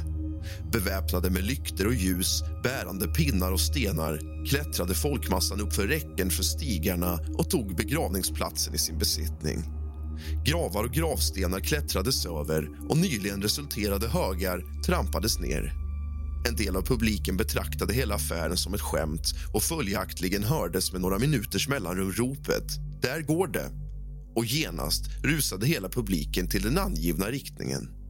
Beväpnade 0.72 1.30
med 1.30 1.44
lykter 1.44 1.88
och 1.88 1.94
ljus, 1.94 2.44
bärande 2.64 3.08
pinnar 3.08 3.52
och 3.52 3.62
stenar 3.62 4.46
klättrade 4.50 4.94
folkmassan 4.94 5.62
upp 5.62 5.74
för 5.74 5.88
räcken 5.88 6.30
för 6.30 6.44
stigarna 6.44 7.20
och 7.38 7.50
tog 7.50 7.76
begravningsplatsen 7.76 8.76
i 8.76 8.78
sin 8.78 8.98
besittning. 8.98 9.83
Gravar 10.46 10.84
och 10.84 10.92
gravstenar 10.92 11.60
klättrades 11.60 12.26
över 12.26 12.70
och 12.90 12.98
nyligen 12.98 13.42
resulterade 13.42 14.08
högar 14.08 14.84
trampades 14.86 15.40
ner. 15.40 15.74
En 16.48 16.56
del 16.56 16.76
av 16.76 16.82
publiken 16.82 17.38
betraktade 17.38 17.94
hela 17.94 18.16
affären 18.16 18.58
som 18.58 18.74
ett 18.74 18.82
skämt 18.82 19.34
och 19.54 19.64
följaktligen 19.64 20.44
hördes 20.44 20.92
med 20.92 21.02
några 21.02 21.20
minuters 21.20 21.68
mellanrum 21.68 22.12
ropet 22.12 22.68
“Där 23.02 23.22
går 23.22 23.48
det!” 23.48 23.70
och 24.36 24.46
genast 24.46 25.04
rusade 25.24 25.68
hela 25.68 25.90
publiken 25.90 26.50
till 26.50 26.62
den 26.62 26.78
angivna 26.78 27.26
riktningen. 27.26 28.03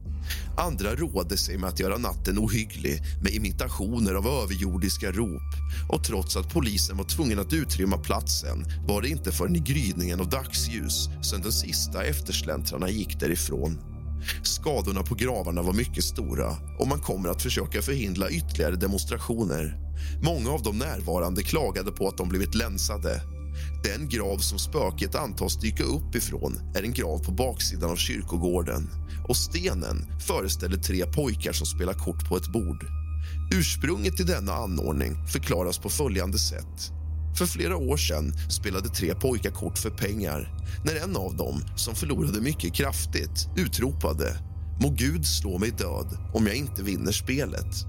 Andra 0.56 0.94
rådde 0.94 1.36
sig 1.36 1.58
med 1.58 1.68
att 1.68 1.80
göra 1.80 1.98
natten 1.98 2.38
ohygglig 2.38 3.02
med 3.22 3.34
imitationer 3.34 4.14
av 4.14 4.26
överjordiska 4.26 5.12
rop. 5.12 5.42
Och 5.88 6.04
trots 6.04 6.36
att 6.36 6.52
polisen 6.52 6.96
var 6.96 7.04
tvungen 7.04 7.38
att 7.38 7.52
utrymma 7.52 7.98
platsen 7.98 8.64
var 8.88 9.02
det 9.02 9.08
inte 9.08 9.32
förrän 9.32 9.56
i 9.56 9.60
gryningen 9.60 10.20
av 10.20 10.28
dagsljus 10.28 11.08
som 11.22 11.42
den 11.42 11.52
sista 11.52 12.04
eftersläntrarna 12.04 12.90
gick 12.90 13.20
därifrån. 13.20 13.78
Skadorna 14.42 15.02
på 15.02 15.14
gravarna 15.14 15.62
var 15.62 15.72
mycket 15.72 16.04
stora 16.04 16.56
och 16.78 16.88
man 16.88 17.00
kommer 17.00 17.28
att 17.28 17.42
försöka 17.42 17.82
förhindra 17.82 18.30
ytterligare 18.30 18.76
demonstrationer. 18.76 19.78
Många 20.22 20.50
av 20.50 20.62
de 20.62 20.78
närvarande 20.78 21.42
klagade 21.42 21.92
på 21.92 22.08
att 22.08 22.16
de 22.16 22.28
blivit 22.28 22.54
länsade 22.54 23.20
den 23.84 24.08
grav 24.08 24.38
som 24.38 24.58
spöket 24.58 25.14
antas 25.14 25.60
dyka 25.60 25.84
upp 25.84 26.14
ifrån 26.14 26.60
är 26.74 26.82
en 26.82 26.92
grav 26.92 27.18
på 27.18 27.32
baksidan 27.32 27.90
av 27.90 27.96
kyrkogården 27.96 28.90
och 29.28 29.36
stenen 29.36 30.06
föreställer 30.20 30.76
tre 30.76 31.06
pojkar 31.06 31.52
som 31.52 31.66
spelar 31.66 31.92
kort 31.92 32.28
på 32.28 32.36
ett 32.36 32.52
bord. 32.52 32.86
Ursprunget 33.52 34.16
till 34.16 34.26
denna 34.26 34.52
anordning 34.52 35.26
förklaras 35.26 35.78
på 35.78 35.88
följande 35.88 36.38
sätt. 36.38 36.92
För 37.38 37.46
flera 37.46 37.76
år 37.76 37.96
sedan 37.96 38.32
spelade 38.50 38.88
tre 38.88 39.14
pojkar 39.14 39.50
kort 39.50 39.78
för 39.78 39.90
pengar 39.90 40.54
när 40.84 40.96
en 40.96 41.16
av 41.16 41.36
dem, 41.36 41.62
som 41.76 41.94
förlorade 41.94 42.40
mycket 42.40 42.74
kraftigt, 42.74 43.48
utropade 43.56 44.36
Må 44.80 44.90
Gud 44.90 45.26
slå 45.26 45.58
mig 45.58 45.70
död 45.70 46.18
om 46.34 46.46
jag 46.46 46.56
inte 46.56 46.82
vinner 46.82 47.12
spelet. 47.12 47.86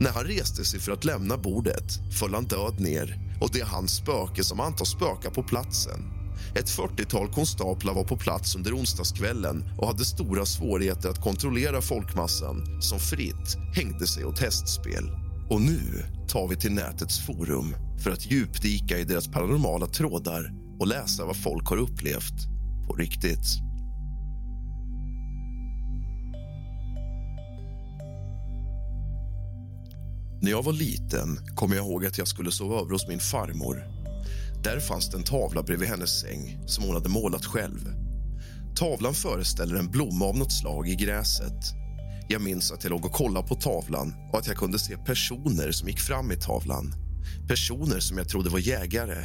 När 0.00 0.10
han 0.10 0.24
reste 0.24 0.64
sig 0.64 0.80
för 0.80 0.92
att 0.92 1.04
lämna 1.04 1.36
bordet 1.36 2.14
föll 2.18 2.34
han 2.34 2.44
död 2.44 2.80
ner 2.80 3.36
och 3.40 3.50
det 3.52 3.60
är 3.60 3.64
hans 3.64 3.96
spöke 3.96 4.44
som 4.44 4.60
antas 4.60 4.88
spöka 4.88 5.30
på 5.30 5.42
platsen. 5.42 6.19
Ett 6.54 6.66
40-tal 6.66 7.28
konstaplar 7.28 7.94
var 7.94 8.04
på 8.04 8.16
plats 8.16 8.56
under 8.56 8.76
onsdagskvällen 8.76 9.64
och 9.78 9.86
hade 9.86 10.04
stora 10.04 10.46
svårigheter 10.46 11.08
att 11.08 11.20
kontrollera 11.20 11.80
folkmassan 11.80 12.82
som 12.82 12.98
fritt 12.98 13.56
hängde 13.74 14.06
sig 14.06 14.24
åt 14.24 14.38
hästspel. 14.38 15.10
Och 15.50 15.60
nu 15.60 16.04
tar 16.28 16.48
vi 16.48 16.56
till 16.56 16.72
nätets 16.72 17.26
forum 17.26 17.74
för 18.04 18.10
att 18.10 18.30
djupdyka 18.30 18.98
i 18.98 19.04
deras 19.04 19.28
paranormala 19.28 19.86
trådar 19.86 20.52
och 20.80 20.86
läsa 20.86 21.24
vad 21.26 21.36
folk 21.36 21.68
har 21.68 21.76
upplevt 21.76 22.34
på 22.86 22.94
riktigt. 22.94 23.46
När 30.42 30.50
jag 30.50 30.62
var 30.62 30.72
liten 30.72 31.38
kom 31.54 31.72
jag 31.72 31.86
ihåg 31.86 32.06
att 32.06 32.18
jag 32.18 32.28
skulle 32.28 32.50
sova 32.50 32.80
över 32.80 32.90
hos 32.90 33.08
min 33.08 33.18
farmor. 33.18 33.99
Där 34.62 34.80
fanns 34.80 35.10
det 35.10 35.16
en 35.16 35.22
tavla 35.22 35.62
bredvid 35.62 35.88
hennes 35.88 36.20
säng 36.20 36.58
som 36.66 36.84
hon 36.84 36.94
hade 36.94 37.08
målat 37.08 37.44
själv. 37.44 37.94
Tavlan 38.76 39.14
föreställer 39.14 39.76
en 39.76 39.90
blomma 39.90 40.24
av 40.24 40.36
något 40.36 40.52
slag 40.52 40.88
i 40.88 40.94
gräset. 40.94 41.74
Jag 42.28 42.42
minns 42.42 42.72
att 42.72 42.84
jag 42.84 42.90
låg 42.90 43.04
och 43.04 43.12
kollade 43.12 43.48
på 43.48 43.54
tavlan 43.54 44.14
och 44.32 44.38
att 44.38 44.46
jag 44.46 44.56
kunde 44.56 44.78
se 44.78 44.96
personer 44.96 45.72
som 45.72 45.88
gick 45.88 46.00
fram 46.00 46.32
i 46.32 46.36
tavlan. 46.36 46.94
Personer 47.48 48.00
som 48.00 48.18
jag 48.18 48.28
trodde 48.28 48.50
var 48.50 48.58
jägare. 48.58 49.24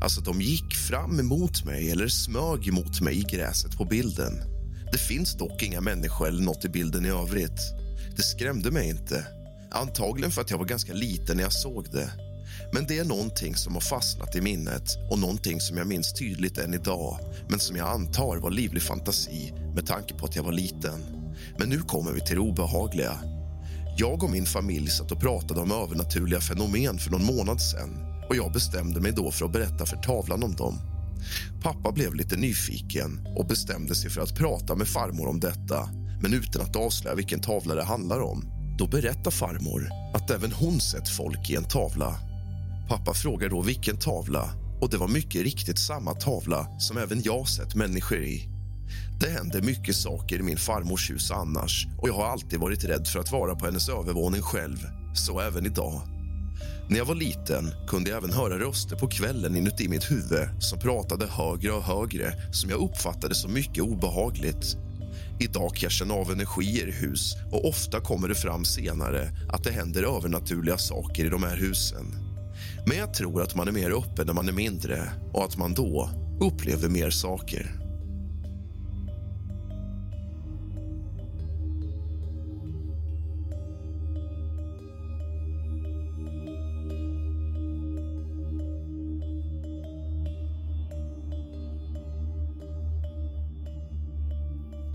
Alltså, 0.00 0.20
de 0.20 0.40
gick 0.40 0.74
fram 0.74 1.20
emot 1.20 1.64
mig 1.64 1.90
eller 1.90 2.08
smög 2.08 2.68
emot 2.68 3.00
mig 3.00 3.18
i 3.18 3.36
gräset 3.36 3.76
på 3.76 3.84
bilden. 3.84 4.32
Det 4.92 4.98
finns 4.98 5.36
dock 5.36 5.62
inga 5.62 5.80
människor 5.80 6.28
eller 6.28 6.42
något 6.42 6.64
i 6.64 6.68
bilden 6.68 7.06
i 7.06 7.08
övrigt. 7.08 7.60
Det 8.16 8.22
skrämde 8.22 8.70
mig 8.70 8.88
inte. 8.88 9.26
Antagligen 9.70 10.30
för 10.30 10.40
att 10.40 10.50
jag 10.50 10.58
var 10.58 10.64
ganska 10.64 10.92
liten 10.92 11.36
när 11.36 11.42
jag 11.42 11.52
såg 11.52 11.86
det. 11.92 12.10
Men 12.72 12.86
det 12.86 12.98
är 12.98 13.04
någonting 13.04 13.54
som 13.56 13.74
har 13.74 13.80
fastnat 13.80 14.36
i 14.36 14.40
minnet 14.40 15.10
och 15.10 15.18
någonting 15.18 15.60
som 15.60 15.76
jag 15.76 15.86
minns 15.86 16.12
tydligt 16.12 16.58
än 16.58 16.74
idag 16.74 17.18
men 17.48 17.58
som 17.58 17.76
jag 17.76 17.88
antar 17.88 18.36
var 18.36 18.50
livlig 18.50 18.82
fantasi 18.82 19.52
med 19.74 19.86
tanke 19.86 20.14
på 20.14 20.26
att 20.26 20.36
jag 20.36 20.42
var 20.42 20.52
liten. 20.52 21.00
Men 21.58 21.68
nu 21.68 21.78
kommer 21.78 22.12
vi 22.12 22.20
till 22.20 22.34
det 22.34 22.40
obehagliga. 22.40 23.18
Jag 23.96 24.22
och 24.22 24.30
min 24.30 24.46
familj 24.46 24.90
satt 24.90 25.12
och 25.12 25.20
pratade 25.20 25.60
om 25.60 25.72
övernaturliga 25.72 26.40
fenomen 26.40 26.98
för 26.98 27.10
någon 27.10 27.24
månad 27.24 27.60
sen. 27.60 27.90
och 28.28 28.36
jag 28.36 28.52
bestämde 28.52 29.00
mig 29.00 29.12
då 29.12 29.30
för 29.30 29.44
att 29.44 29.52
berätta 29.52 29.86
för 29.86 29.96
tavlan 29.96 30.42
om 30.42 30.54
dem. 30.54 30.78
Pappa 31.62 31.92
blev 31.92 32.14
lite 32.14 32.36
nyfiken 32.36 33.26
och 33.36 33.46
bestämde 33.46 33.94
sig 33.94 34.10
för 34.10 34.20
att 34.20 34.34
prata 34.34 34.74
med 34.74 34.88
farmor 34.88 35.28
om 35.28 35.40
detta 35.40 35.88
men 36.22 36.34
utan 36.34 36.62
att 36.62 36.76
avslöja 36.76 37.14
vilken 37.14 37.40
tavla 37.40 37.74
det 37.74 37.84
handlar 37.84 38.20
om. 38.20 38.44
Då 38.78 38.86
berättar 38.86 39.30
farmor 39.30 39.88
att 40.14 40.30
även 40.30 40.52
hon 40.52 40.80
sett 40.80 41.08
folk 41.08 41.50
i 41.50 41.56
en 41.56 41.64
tavla. 41.64 42.29
Pappa 42.90 43.14
frågar 43.14 43.48
då 43.48 43.62
vilken 43.62 43.98
tavla 43.98 44.50
och 44.80 44.90
det 44.90 44.96
var 44.96 45.08
mycket 45.08 45.42
riktigt 45.42 45.78
samma 45.78 46.14
tavla 46.14 46.66
som 46.78 46.98
även 46.98 47.22
jag 47.22 47.48
sett 47.48 47.74
människor 47.74 48.22
i. 48.22 48.48
Det 49.20 49.30
händer 49.30 49.62
mycket 49.62 49.96
saker 49.96 50.38
i 50.38 50.42
min 50.42 50.56
farmors 50.56 51.10
hus 51.10 51.30
annars 51.30 51.86
och 51.98 52.08
jag 52.08 52.14
har 52.14 52.26
alltid 52.26 52.60
varit 52.60 52.84
rädd 52.84 53.06
för 53.06 53.20
att 53.20 53.32
vara 53.32 53.54
på 53.54 53.64
hennes 53.64 53.88
övervåning 53.88 54.42
själv, 54.42 54.76
så 55.14 55.40
även 55.40 55.66
idag. 55.66 56.02
När 56.88 56.98
jag 56.98 57.04
var 57.04 57.14
liten 57.14 57.70
kunde 57.88 58.10
jag 58.10 58.16
även 58.16 58.32
höra 58.32 58.58
röster 58.58 58.96
på 58.96 59.08
kvällen 59.08 59.56
inuti 59.56 59.88
mitt 59.88 60.10
huvud 60.10 60.48
som 60.62 60.78
pratade 60.78 61.26
högre 61.26 61.72
och 61.72 61.82
högre 61.82 62.34
som 62.52 62.70
jag 62.70 62.80
uppfattade 62.80 63.34
som 63.34 63.52
mycket 63.52 63.82
obehagligt. 63.82 64.76
Idag 65.40 65.70
kan 65.74 65.82
jag 65.82 65.92
känna 65.92 66.14
av 66.14 66.32
energier 66.32 66.88
i 66.88 66.92
hus 66.92 67.34
och 67.52 67.68
ofta 67.68 68.00
kommer 68.00 68.28
det 68.28 68.34
fram 68.34 68.64
senare 68.64 69.30
att 69.52 69.64
det 69.64 69.72
händer 69.72 70.16
övernaturliga 70.16 70.78
saker 70.78 71.24
i 71.24 71.28
de 71.28 71.42
här 71.42 71.56
husen. 71.56 72.29
Men 72.86 72.98
jag 72.98 73.14
tror 73.14 73.42
att 73.42 73.54
man 73.54 73.68
är 73.68 73.72
mer 73.72 73.90
öppen 73.90 74.26
när 74.26 74.34
man 74.34 74.48
är 74.48 74.52
mindre 74.52 75.12
och 75.32 75.44
att 75.44 75.56
man 75.56 75.74
då 75.74 76.10
upplever 76.40 76.88
mer 76.88 77.10
saker. 77.10 77.76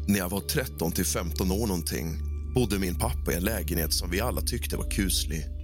När 0.08 0.18
jag 0.18 0.30
var 0.30 0.40
13 0.40 0.92
till 0.92 1.06
15 1.06 1.52
år 1.52 1.68
någonting 1.68 2.18
bodde 2.56 2.80
min 2.80 2.96
pappa 2.96 3.32
i 3.32 3.36
en 3.36 3.44
lägenhet 3.44 3.94
som 3.94 4.12
vi 4.12 4.22
alla 4.22 4.42
tyckte 4.42 4.78
var 4.78 4.92
kuslig. 4.92 5.55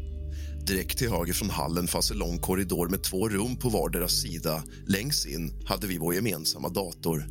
Direkt 0.67 0.97
till 0.97 1.09
höger 1.09 1.33
från 1.33 1.49
hallen 1.49 1.87
fanns 1.87 2.11
en 2.11 2.17
lång 2.17 2.37
korridor 2.37 2.89
med 2.89 3.03
två 3.03 3.29
rum 3.29 3.55
på 3.55 3.69
vardera 3.69 4.07
sida. 4.07 4.63
Längst 4.85 5.25
in 5.25 5.63
hade 5.65 5.87
vi 5.87 5.97
vår 5.97 6.15
gemensamma 6.15 6.69
dator. 6.69 7.25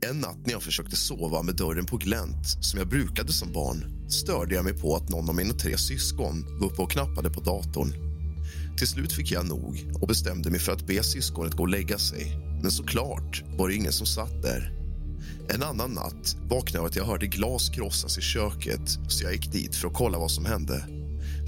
En 0.00 0.20
natt 0.20 0.38
när 0.46 0.52
jag 0.52 0.62
försökte 0.62 0.96
sova 0.96 1.42
med 1.42 1.56
dörren 1.56 1.86
på 1.86 1.96
glänt, 1.96 2.46
som 2.60 2.78
jag 2.78 2.88
brukade 2.88 3.32
som 3.32 3.52
barn 3.52 4.10
störde 4.10 4.54
jag 4.54 4.64
mig 4.64 4.78
på 4.78 4.96
att 4.96 5.08
någon 5.08 5.28
av 5.28 5.34
mina 5.34 5.54
tre 5.54 5.78
syskon 5.78 6.58
var 6.60 6.66
uppe 6.66 6.82
och 6.82 6.90
knappade 6.90 7.30
på 7.30 7.40
datorn. 7.40 7.92
Till 8.78 8.88
slut 8.88 9.12
fick 9.12 9.30
jag 9.30 9.46
nog 9.46 9.92
och 10.00 10.08
bestämde 10.08 10.50
mig 10.50 10.60
för 10.60 10.72
att 10.72 10.86
be 10.86 11.02
syskonet 11.02 11.54
gå 11.54 11.62
och 11.62 11.68
lägga 11.68 11.98
sig. 11.98 12.36
Men 12.62 12.70
såklart 12.70 13.44
var 13.58 13.68
det 13.68 13.74
ingen 13.74 13.92
som 13.92 14.06
satt 14.06 14.42
där. 14.42 14.72
En 15.48 15.62
annan 15.62 15.90
natt 15.90 16.36
vaknade 16.50 16.78
jag 16.78 16.80
av 16.80 16.86
att 16.86 16.96
jag 16.96 17.04
hörde 17.04 17.26
glas 17.26 17.68
krossas 17.68 18.18
i 18.18 18.20
köket 18.20 18.90
så 19.08 19.24
jag 19.24 19.32
gick 19.32 19.52
dit 19.52 19.76
för 19.76 19.88
att 19.88 19.94
kolla 19.94 20.18
vad 20.18 20.30
som 20.30 20.44
hände. 20.44 20.97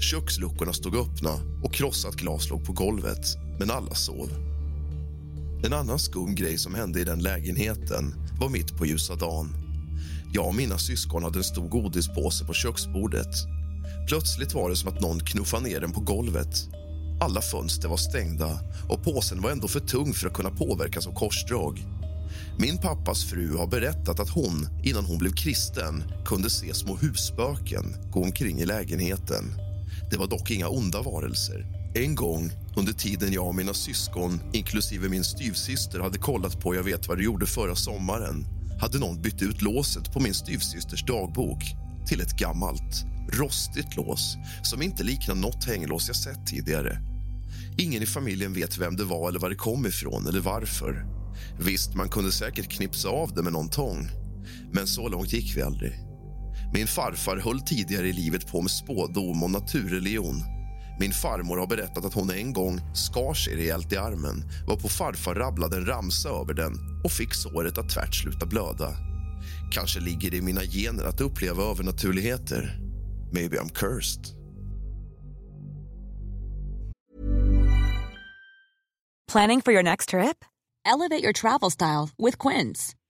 Köksluckorna 0.01 0.73
stod 0.73 0.95
öppna 0.95 1.39
och 1.63 1.73
krossat 1.73 2.15
glas 2.15 2.49
låg 2.49 2.65
på 2.65 2.73
golvet, 2.73 3.37
men 3.59 3.71
alla 3.71 3.95
sov. 3.95 4.29
En 5.65 5.73
annan 5.73 5.99
skum 5.99 6.35
grej 6.35 6.57
som 6.57 6.75
hände 6.75 6.99
i 6.99 7.03
den 7.03 7.19
lägenheten 7.19 8.13
var 8.39 8.49
mitt 8.49 8.77
på 8.77 8.85
ljusa 8.85 9.15
dagen. 9.15 9.49
Jag 10.33 10.47
och 10.47 10.55
mina 10.55 10.77
syskon 10.77 11.23
hade 11.23 11.39
en 11.39 11.43
stor 11.43 11.69
godispåse 11.69 12.45
på 12.45 12.53
köksbordet. 12.53 13.35
Plötsligt 14.07 14.53
var 14.53 14.69
det 14.69 14.75
som 14.75 14.89
att 14.89 15.01
någon 15.01 15.19
knuffade 15.19 15.63
ner 15.63 15.79
den 15.79 15.91
på 15.91 16.01
golvet. 16.01 16.67
Alla 17.19 17.41
fönster 17.41 17.89
var 17.89 17.97
stängda 17.97 18.59
och 18.89 19.03
påsen 19.03 19.41
var 19.41 19.51
ändå 19.51 19.67
för 19.67 19.79
tung 19.79 20.13
för 20.13 20.27
att 20.27 20.33
kunna 20.33 20.51
påverkas 20.51 21.07
av 21.07 21.13
korsdrag. 21.13 21.85
Min 22.57 22.77
pappas 22.77 23.23
fru 23.23 23.57
har 23.57 23.67
berättat 23.67 24.19
att 24.19 24.29
hon, 24.29 24.67
innan 24.83 25.05
hon 25.05 25.17
blev 25.17 25.31
kristen 25.31 26.03
kunde 26.25 26.49
se 26.49 26.73
små 26.73 26.95
husspöken 26.95 27.95
gå 28.11 28.23
omkring 28.23 28.59
i 28.59 28.65
lägenheten. 28.65 29.70
Det 30.11 30.17
var 30.17 30.27
dock 30.27 30.51
inga 30.51 30.67
onda 30.67 31.01
varelser. 31.01 31.65
En 31.95 32.15
gång 32.15 32.51
under 32.75 32.93
tiden 32.93 33.33
jag 33.33 33.47
och 33.47 33.55
mina 33.55 33.73
syskon, 33.73 34.39
inklusive 34.53 35.09
min 35.09 35.23
styvsyster 35.23 35.99
hade 35.99 36.17
kollat 36.17 36.59
på 36.59 36.75
Jag 36.75 36.83
vet 36.83 37.07
vad 37.07 37.17
du 37.17 37.23
gjorde 37.23 37.45
förra 37.45 37.75
sommaren 37.75 38.45
hade 38.81 38.99
någon 38.99 39.21
bytt 39.21 39.41
ut 39.41 39.61
låset 39.61 40.13
på 40.13 40.19
min 40.19 40.33
styvsysters 40.33 41.05
dagbok 41.05 41.63
till 42.07 42.21
ett 42.21 42.37
gammalt, 42.37 43.05
rostigt 43.33 43.95
lås 43.95 44.37
som 44.63 44.81
inte 44.81 45.03
liknar 45.03 45.35
något 45.35 45.65
hänglås 45.65 46.07
jag 46.07 46.15
sett 46.15 46.47
tidigare. 46.47 46.97
Ingen 47.77 48.03
i 48.03 48.05
familjen 48.05 48.53
vet 48.53 48.77
vem 48.77 48.95
det 48.95 49.03
var 49.03 49.29
eller 49.29 49.39
var 49.39 49.49
det 49.49 49.55
kom 49.55 49.85
ifrån 49.85 50.27
eller 50.27 50.39
varför. 50.39 51.05
Visst, 51.59 51.95
man 51.95 52.09
kunde 52.09 52.31
säkert 52.31 52.71
knipsa 52.71 53.09
av 53.09 53.33
det 53.33 53.43
med 53.43 53.53
någon 53.53 53.69
tång, 53.69 54.09
men 54.73 54.87
så 54.87 55.09
långt 55.09 55.33
gick 55.33 55.57
vi 55.57 55.61
aldrig. 55.61 56.10
Min 56.73 56.87
farfar 56.87 57.37
höll 57.37 57.61
tidigare 57.61 58.07
i 58.07 58.13
livet 58.13 58.47
på 58.47 58.61
med 58.61 58.71
spådom 58.71 59.43
och 59.43 59.51
naturreligion. 59.51 60.43
Min 60.99 61.11
farmor 61.11 61.57
har 61.57 61.67
berättat 61.67 62.05
att 62.05 62.13
hon 62.13 62.29
en 62.31 62.53
gång 62.53 62.79
skar 62.93 63.33
sig 63.33 63.55
rejält 63.55 63.93
i 63.93 63.97
armen 63.97 64.43
varpå 64.67 64.87
farfar 64.87 65.35
rabblade 65.35 65.77
en 65.77 65.85
ramsa 65.85 66.29
över 66.29 66.53
den 66.53 66.73
och 67.03 67.11
fick 67.11 67.33
såret 67.33 67.77
att 67.77 67.89
tvärt 67.89 68.15
sluta 68.15 68.45
blöda. 68.45 68.89
Kanske 69.71 69.99
ligger 69.99 70.31
det 70.31 70.37
i 70.37 70.41
mina 70.41 70.61
gener 70.61 71.03
att 71.03 71.21
uppleva 71.21 71.63
övernaturligheter. 71.63 72.79
Maybe 73.31 73.57
I'm 73.57 73.69
cursed. 73.73 74.25
Planning 79.31 79.61
for 79.61 79.73
your 79.73 79.83
next 79.83 80.09
trip? 80.09 80.45
Elevate 80.85 81.23
your 81.23 81.33
travel 81.33 81.71
style 81.71 82.09
with 82.17 82.37
Quince. 82.37 82.95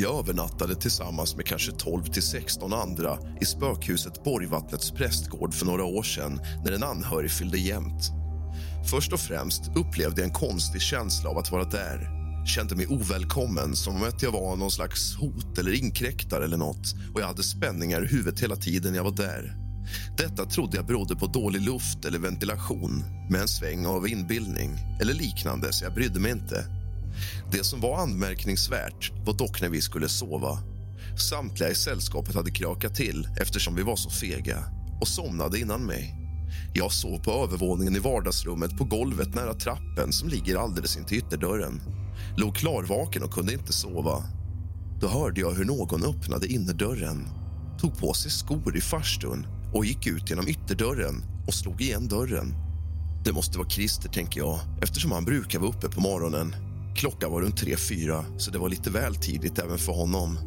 Jag 0.00 0.18
övernattade 0.18 0.74
tillsammans 0.74 1.36
med 1.36 1.46
kanske 1.46 1.72
12 1.72 2.04
till 2.04 2.22
16 2.22 2.72
andra 2.72 3.18
i 3.40 3.44
spökhuset 3.44 4.24
Borgvattnets 4.24 4.90
prästgård 4.90 5.54
för 5.54 5.66
några 5.66 5.84
år 5.84 6.02
sedan 6.02 6.40
när 6.64 6.72
en 6.72 6.82
anhörig 6.82 7.30
fyllde 7.30 7.58
jämnt. 7.58 8.10
Först 8.90 9.12
och 9.12 9.20
främst 9.20 9.62
upplevde 9.76 10.20
jag 10.20 10.28
en 10.28 10.34
konstig 10.34 10.82
känsla 10.82 11.30
av 11.30 11.38
att 11.38 11.52
vara 11.52 11.64
där. 11.64 12.10
Kände 12.46 12.76
mig 12.76 12.86
ovälkommen, 12.86 13.76
som 13.76 13.96
om 13.96 14.02
att 14.02 14.22
jag 14.22 14.32
var 14.32 14.56
någon 14.56 14.70
slags 14.70 15.16
hot 15.16 15.58
eller 15.58 15.72
inkräktare 15.72 16.44
eller 16.44 16.56
något 16.56 16.94
och 17.14 17.20
jag 17.20 17.26
hade 17.26 17.42
spänningar 17.42 18.04
i 18.04 18.06
huvudet 18.06 18.40
hela 18.40 18.56
tiden 18.56 18.94
jag 18.94 19.04
var 19.04 19.16
där. 19.16 19.56
Detta 20.18 20.44
trodde 20.44 20.76
jag 20.76 20.86
berodde 20.86 21.16
på 21.16 21.26
dålig 21.26 21.62
luft 21.62 22.04
eller 22.04 22.18
ventilation 22.18 23.04
med 23.30 23.40
en 23.40 23.48
sväng 23.48 23.86
av 23.86 24.08
inbildning 24.08 24.70
eller 25.00 25.14
liknande, 25.14 25.72
så 25.72 25.84
jag 25.84 25.94
brydde 25.94 26.20
mig 26.20 26.32
inte. 26.32 26.77
Det 27.52 27.64
som 27.64 27.80
var 27.80 27.98
anmärkningsvärt 27.98 29.12
var 29.26 29.34
dock 29.34 29.60
när 29.60 29.68
vi 29.68 29.80
skulle 29.80 30.08
sova. 30.08 30.58
Samtliga 31.30 31.70
i 31.70 31.74
sällskapet 31.74 32.34
hade 32.34 32.50
krakat 32.50 32.94
till 32.94 33.28
eftersom 33.40 33.74
vi 33.74 33.82
var 33.82 33.96
så 33.96 34.10
fega 34.10 34.64
och 35.00 35.08
somnade 35.08 35.58
innan 35.58 35.80
mig. 35.80 36.14
Jag 36.74 36.92
sov 36.92 37.18
på 37.18 37.30
övervåningen 37.30 37.96
i 37.96 37.98
vardagsrummet 37.98 38.76
på 38.76 38.84
golvet 38.84 39.34
nära 39.34 39.54
trappen 39.54 40.12
som 40.12 40.28
ligger 40.28 40.56
alldeles 40.56 40.96
intill 40.96 41.18
ytterdörren. 41.18 41.80
Låg 42.36 42.56
klarvaken 42.56 43.22
och 43.22 43.32
kunde 43.32 43.52
inte 43.52 43.72
sova. 43.72 44.24
Då 45.00 45.08
hörde 45.08 45.40
jag 45.40 45.50
hur 45.52 45.64
någon 45.64 46.04
öppnade 46.04 46.46
innerdörren, 46.46 47.28
tog 47.80 47.98
på 47.98 48.12
sig 48.12 48.30
skor 48.30 48.76
i 48.76 48.80
farstun 48.80 49.46
och 49.74 49.84
gick 49.84 50.06
ut 50.06 50.30
genom 50.30 50.48
ytterdörren 50.48 51.22
och 51.46 51.54
slog 51.54 51.80
igen 51.80 52.08
dörren. 52.08 52.54
Det 53.24 53.32
måste 53.32 53.58
vara 53.58 53.68
Christer, 53.68 54.08
tänker 54.08 54.40
jag, 54.40 54.60
eftersom 54.82 55.12
han 55.12 55.24
brukar 55.24 55.58
vara 55.58 55.70
uppe 55.70 55.88
på 55.88 56.00
morgonen. 56.00 56.67
Klockan 56.98 57.32
var 57.32 57.40
runt 57.40 57.56
tre 57.56 57.76
fyra, 57.76 58.24
så 58.38 58.50
det 58.50 58.58
var 58.58 58.68
lite 58.68 58.90
väl 58.90 59.14
tidigt 59.14 59.58
även 59.58 59.78
för 59.78 59.92
honom. 59.92 60.38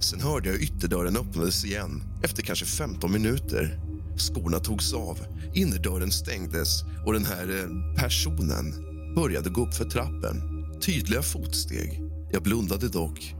Sen 0.00 0.20
hörde 0.20 0.48
jag 0.48 0.62
ytterdörren 0.62 1.16
öppnades 1.16 1.64
igen 1.64 2.02
efter 2.24 2.42
kanske 2.42 2.64
15 2.64 3.12
minuter. 3.12 3.80
Skorna 4.16 4.58
togs 4.58 4.92
av, 4.92 5.18
innerdörren 5.54 6.10
stängdes 6.10 6.82
och 7.06 7.12
den 7.12 7.24
här 7.24 7.48
eh, 7.48 7.94
personen 8.02 8.74
började 9.14 9.50
gå 9.50 9.66
upp 9.66 9.74
för 9.74 9.84
trappen. 9.84 10.42
Tydliga 10.80 11.22
fotsteg. 11.22 12.02
Jag 12.32 12.42
blundade 12.42 12.88
dock. 12.88 13.34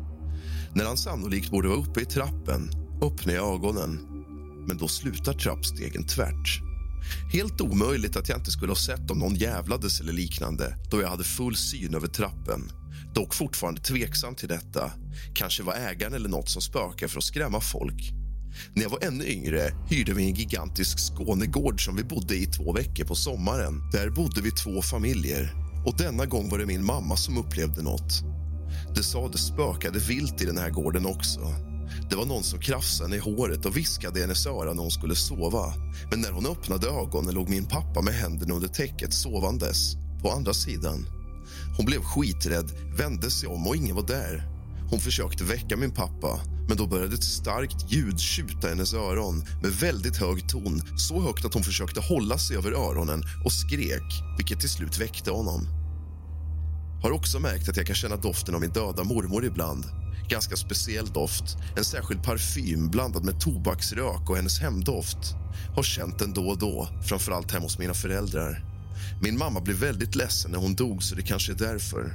När 0.75 0.85
han 0.85 0.97
sannolikt 0.97 1.51
borde 1.51 1.69
vara 1.69 1.79
uppe 1.79 2.01
i 2.01 2.05
trappen 2.05 2.71
öppnade 3.03 3.39
jag 3.39 3.55
ögonen. 3.55 3.99
Men 4.69 4.77
då 4.77 4.89
slutar 4.89 5.33
trappstegen 5.33 6.07
tvärt. 6.07 6.72
Helt 7.33 7.61
omöjligt 7.61 8.17
att 8.17 8.29
jag 8.29 8.39
inte 8.39 8.51
skulle 8.51 8.71
ha 8.71 8.77
sett 8.77 9.11
om 9.11 9.19
någon 9.19 9.35
jävlades 9.35 10.01
eller 10.01 10.13
liknande 10.13 10.77
då 10.91 11.01
jag 11.01 11.09
hade 11.09 11.25
full 11.25 11.57
syn 11.57 11.95
över 11.95 12.07
trappen. 12.07 12.71
Dock 13.15 13.35
fortfarande 13.35 13.81
tveksam 13.81 14.35
till 14.35 14.49
detta. 14.49 14.91
Kanske 15.35 15.63
var 15.63 15.75
ägaren 15.75 16.15
eller 16.15 16.29
något 16.29 16.49
som 16.49 16.63
spökar 16.63 17.09
för 17.09 17.19
att 17.19 17.25
skrämma 17.25 17.61
folk. 17.61 18.13
När 18.75 18.83
jag 18.83 18.91
var 18.91 19.05
ännu 19.05 19.27
yngre 19.27 19.75
hyrde 19.91 20.15
vi 20.15 20.25
en 20.25 20.35
gigantisk 20.35 20.99
Skånegård 20.99 21.85
som 21.85 21.97
vi 21.97 22.05
bodde 22.05 22.37
i 22.37 22.47
två 22.47 22.73
veckor 22.73 23.05
på 23.05 23.15
sommaren. 23.15 23.91
Där 23.93 24.11
bodde 24.11 24.41
vi 24.41 24.51
två 24.51 24.83
familjer 24.83 25.55
och 25.87 25.97
denna 25.97 26.27
gång 26.27 26.49
var 26.51 26.59
det 26.59 26.67
min 26.67 26.85
mamma 26.85 27.17
som 27.17 27.39
upplevde 27.39 27.83
något. 27.83 28.23
Det 28.95 29.03
sades 29.03 29.47
spökade 29.47 29.99
vilt 29.99 30.43
i 30.43 30.45
den 30.45 30.59
här 30.59 30.71
gården 30.71 31.07
också. 31.07 31.72
Det 32.11 32.17
var 32.17 32.27
någon 32.27 32.43
som 32.43 32.61
krafsade 32.61 33.11
henne 33.11 33.17
i 33.17 33.19
håret 33.19 33.67
och 33.67 33.77
viskade 33.77 34.19
i 34.19 34.23
hennes 34.23 34.47
öra 34.47 34.73
när 34.73 34.83
hon 34.83 34.91
skulle 34.91 35.15
sova. 35.15 35.75
Men 36.11 36.21
när 36.21 36.31
hon 36.31 36.47
öppnade 36.47 36.89
ögonen 36.89 37.35
låg 37.35 37.49
min 37.49 37.67
pappa 37.67 38.03
med 38.03 38.15
händerna 38.15 38.55
under 38.55 38.69
täcket 38.69 39.15
sovandes 39.15 39.95
på 40.23 40.31
andra 40.31 40.55
sidan. 40.55 41.07
Hon 41.77 41.87
blev 41.87 42.03
skiträdd, 42.03 42.71
vände 42.99 43.31
sig 43.31 43.49
om 43.49 43.67
och 43.67 43.77
ingen 43.77 43.97
var 43.97 44.07
där. 44.07 44.49
Hon 44.91 45.01
försökte 45.01 45.45
väcka 45.45 45.77
min 45.77 45.91
pappa, 45.91 46.41
men 46.69 46.77
då 46.77 46.87
började 46.87 47.15
ett 47.15 47.25
starkt 47.25 47.93
ljud 47.93 48.21
tjuta 48.21 48.67
i 48.67 48.71
hennes 48.71 48.95
öron 48.95 49.45
med 49.63 49.73
väldigt 49.73 50.17
hög 50.17 50.49
ton. 50.49 50.83
Så 50.97 51.21
högt 51.21 51.45
att 51.45 51.55
hon 51.55 51.63
försökte 51.63 52.01
hålla 52.01 52.39
sig 52.39 52.57
över 52.57 52.73
öronen 52.73 53.23
och 53.45 53.53
skrek, 53.53 54.23
vilket 54.37 54.61
till 54.61 54.69
slut 54.69 54.99
väckte 54.99 55.31
honom. 55.31 55.69
Har 57.03 57.11
också 57.11 57.41
märkt 57.41 57.69
att 57.69 57.77
jag 57.77 57.87
kan 57.87 57.97
känna 57.97 58.17
doften 58.17 58.55
av 58.55 58.61
min 58.61 58.71
döda 58.71 59.05
mormor 59.05 59.45
ibland. 59.45 59.85
Ganska 60.33 60.57
speciell 60.57 61.07
doft. 61.07 61.57
En 61.77 61.85
särskild 61.85 62.23
parfym 62.23 62.91
blandad 62.91 63.25
med 63.25 63.41
tobaksrök 63.41 64.31
och 64.31 64.37
hennes 64.37 64.61
hemdoft. 64.61 65.19
Har 65.77 65.83
känt 65.83 66.19
den 66.19 66.33
då 66.33 66.49
och 66.49 66.59
då, 66.59 66.89
framförallt 67.09 67.53
hemma 67.53 67.65
hos 67.65 67.79
mina 67.79 67.95
föräldrar. 67.95 68.65
Min 69.23 69.39
mamma 69.39 69.61
blev 69.61 69.77
väldigt 69.77 70.15
ledsen 70.15 70.51
när 70.51 70.59
hon 70.59 70.75
dog, 70.75 71.03
så 71.03 71.15
det 71.15 71.23
kanske 71.23 71.53
är 71.53 71.57
därför. 71.57 72.15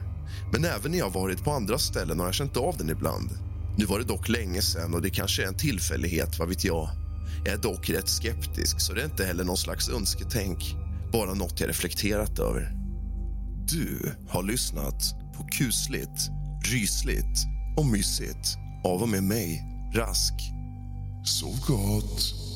Men 0.52 0.66
även 0.66 0.92
när 0.92 0.98
jag 0.98 1.10
varit 1.10 1.44
på 1.44 1.52
andra 1.52 1.78
ställen 1.78 2.20
har 2.20 2.26
jag 2.26 2.36
känt 2.36 2.58
av 2.58 2.78
den 2.78 2.90
ibland. 2.90 3.30
Nu 3.78 3.86
var 3.86 4.00
det 4.00 4.06
dock 4.06 4.30
länge 4.30 4.62
sen 4.62 4.94
och 4.94 5.02
det 5.02 5.10
kanske 5.10 5.44
är 5.44 5.48
en 5.48 5.58
tillfällighet, 5.58 6.40
vad 6.40 6.50
vet 6.50 6.64
jag. 6.64 6.90
Jag 7.46 7.54
är 7.54 7.58
dock 7.58 7.90
rätt 7.90 8.10
skeptisk, 8.10 8.82
så 8.82 8.94
det 8.94 9.02
är 9.02 9.06
inte 9.06 9.26
heller 9.26 9.44
någon 9.44 9.58
slags 9.58 9.90
önsketänk. 9.90 10.76
Bara 11.12 11.34
något 11.34 11.60
jag 11.60 11.70
reflekterat 11.70 12.40
över. 12.40 12.72
Du 13.72 14.16
har 14.30 14.44
lyssnat 14.44 15.04
på 15.38 15.48
kusligt, 15.52 16.30
rysligt 16.72 17.57
och 17.78 17.86
mysigt 17.86 18.58
av 18.84 19.02
och 19.02 19.10
med 19.10 19.24
mig, 19.24 19.64
Rask. 19.94 20.34
Sov 21.26 21.60
gott. 21.68 22.47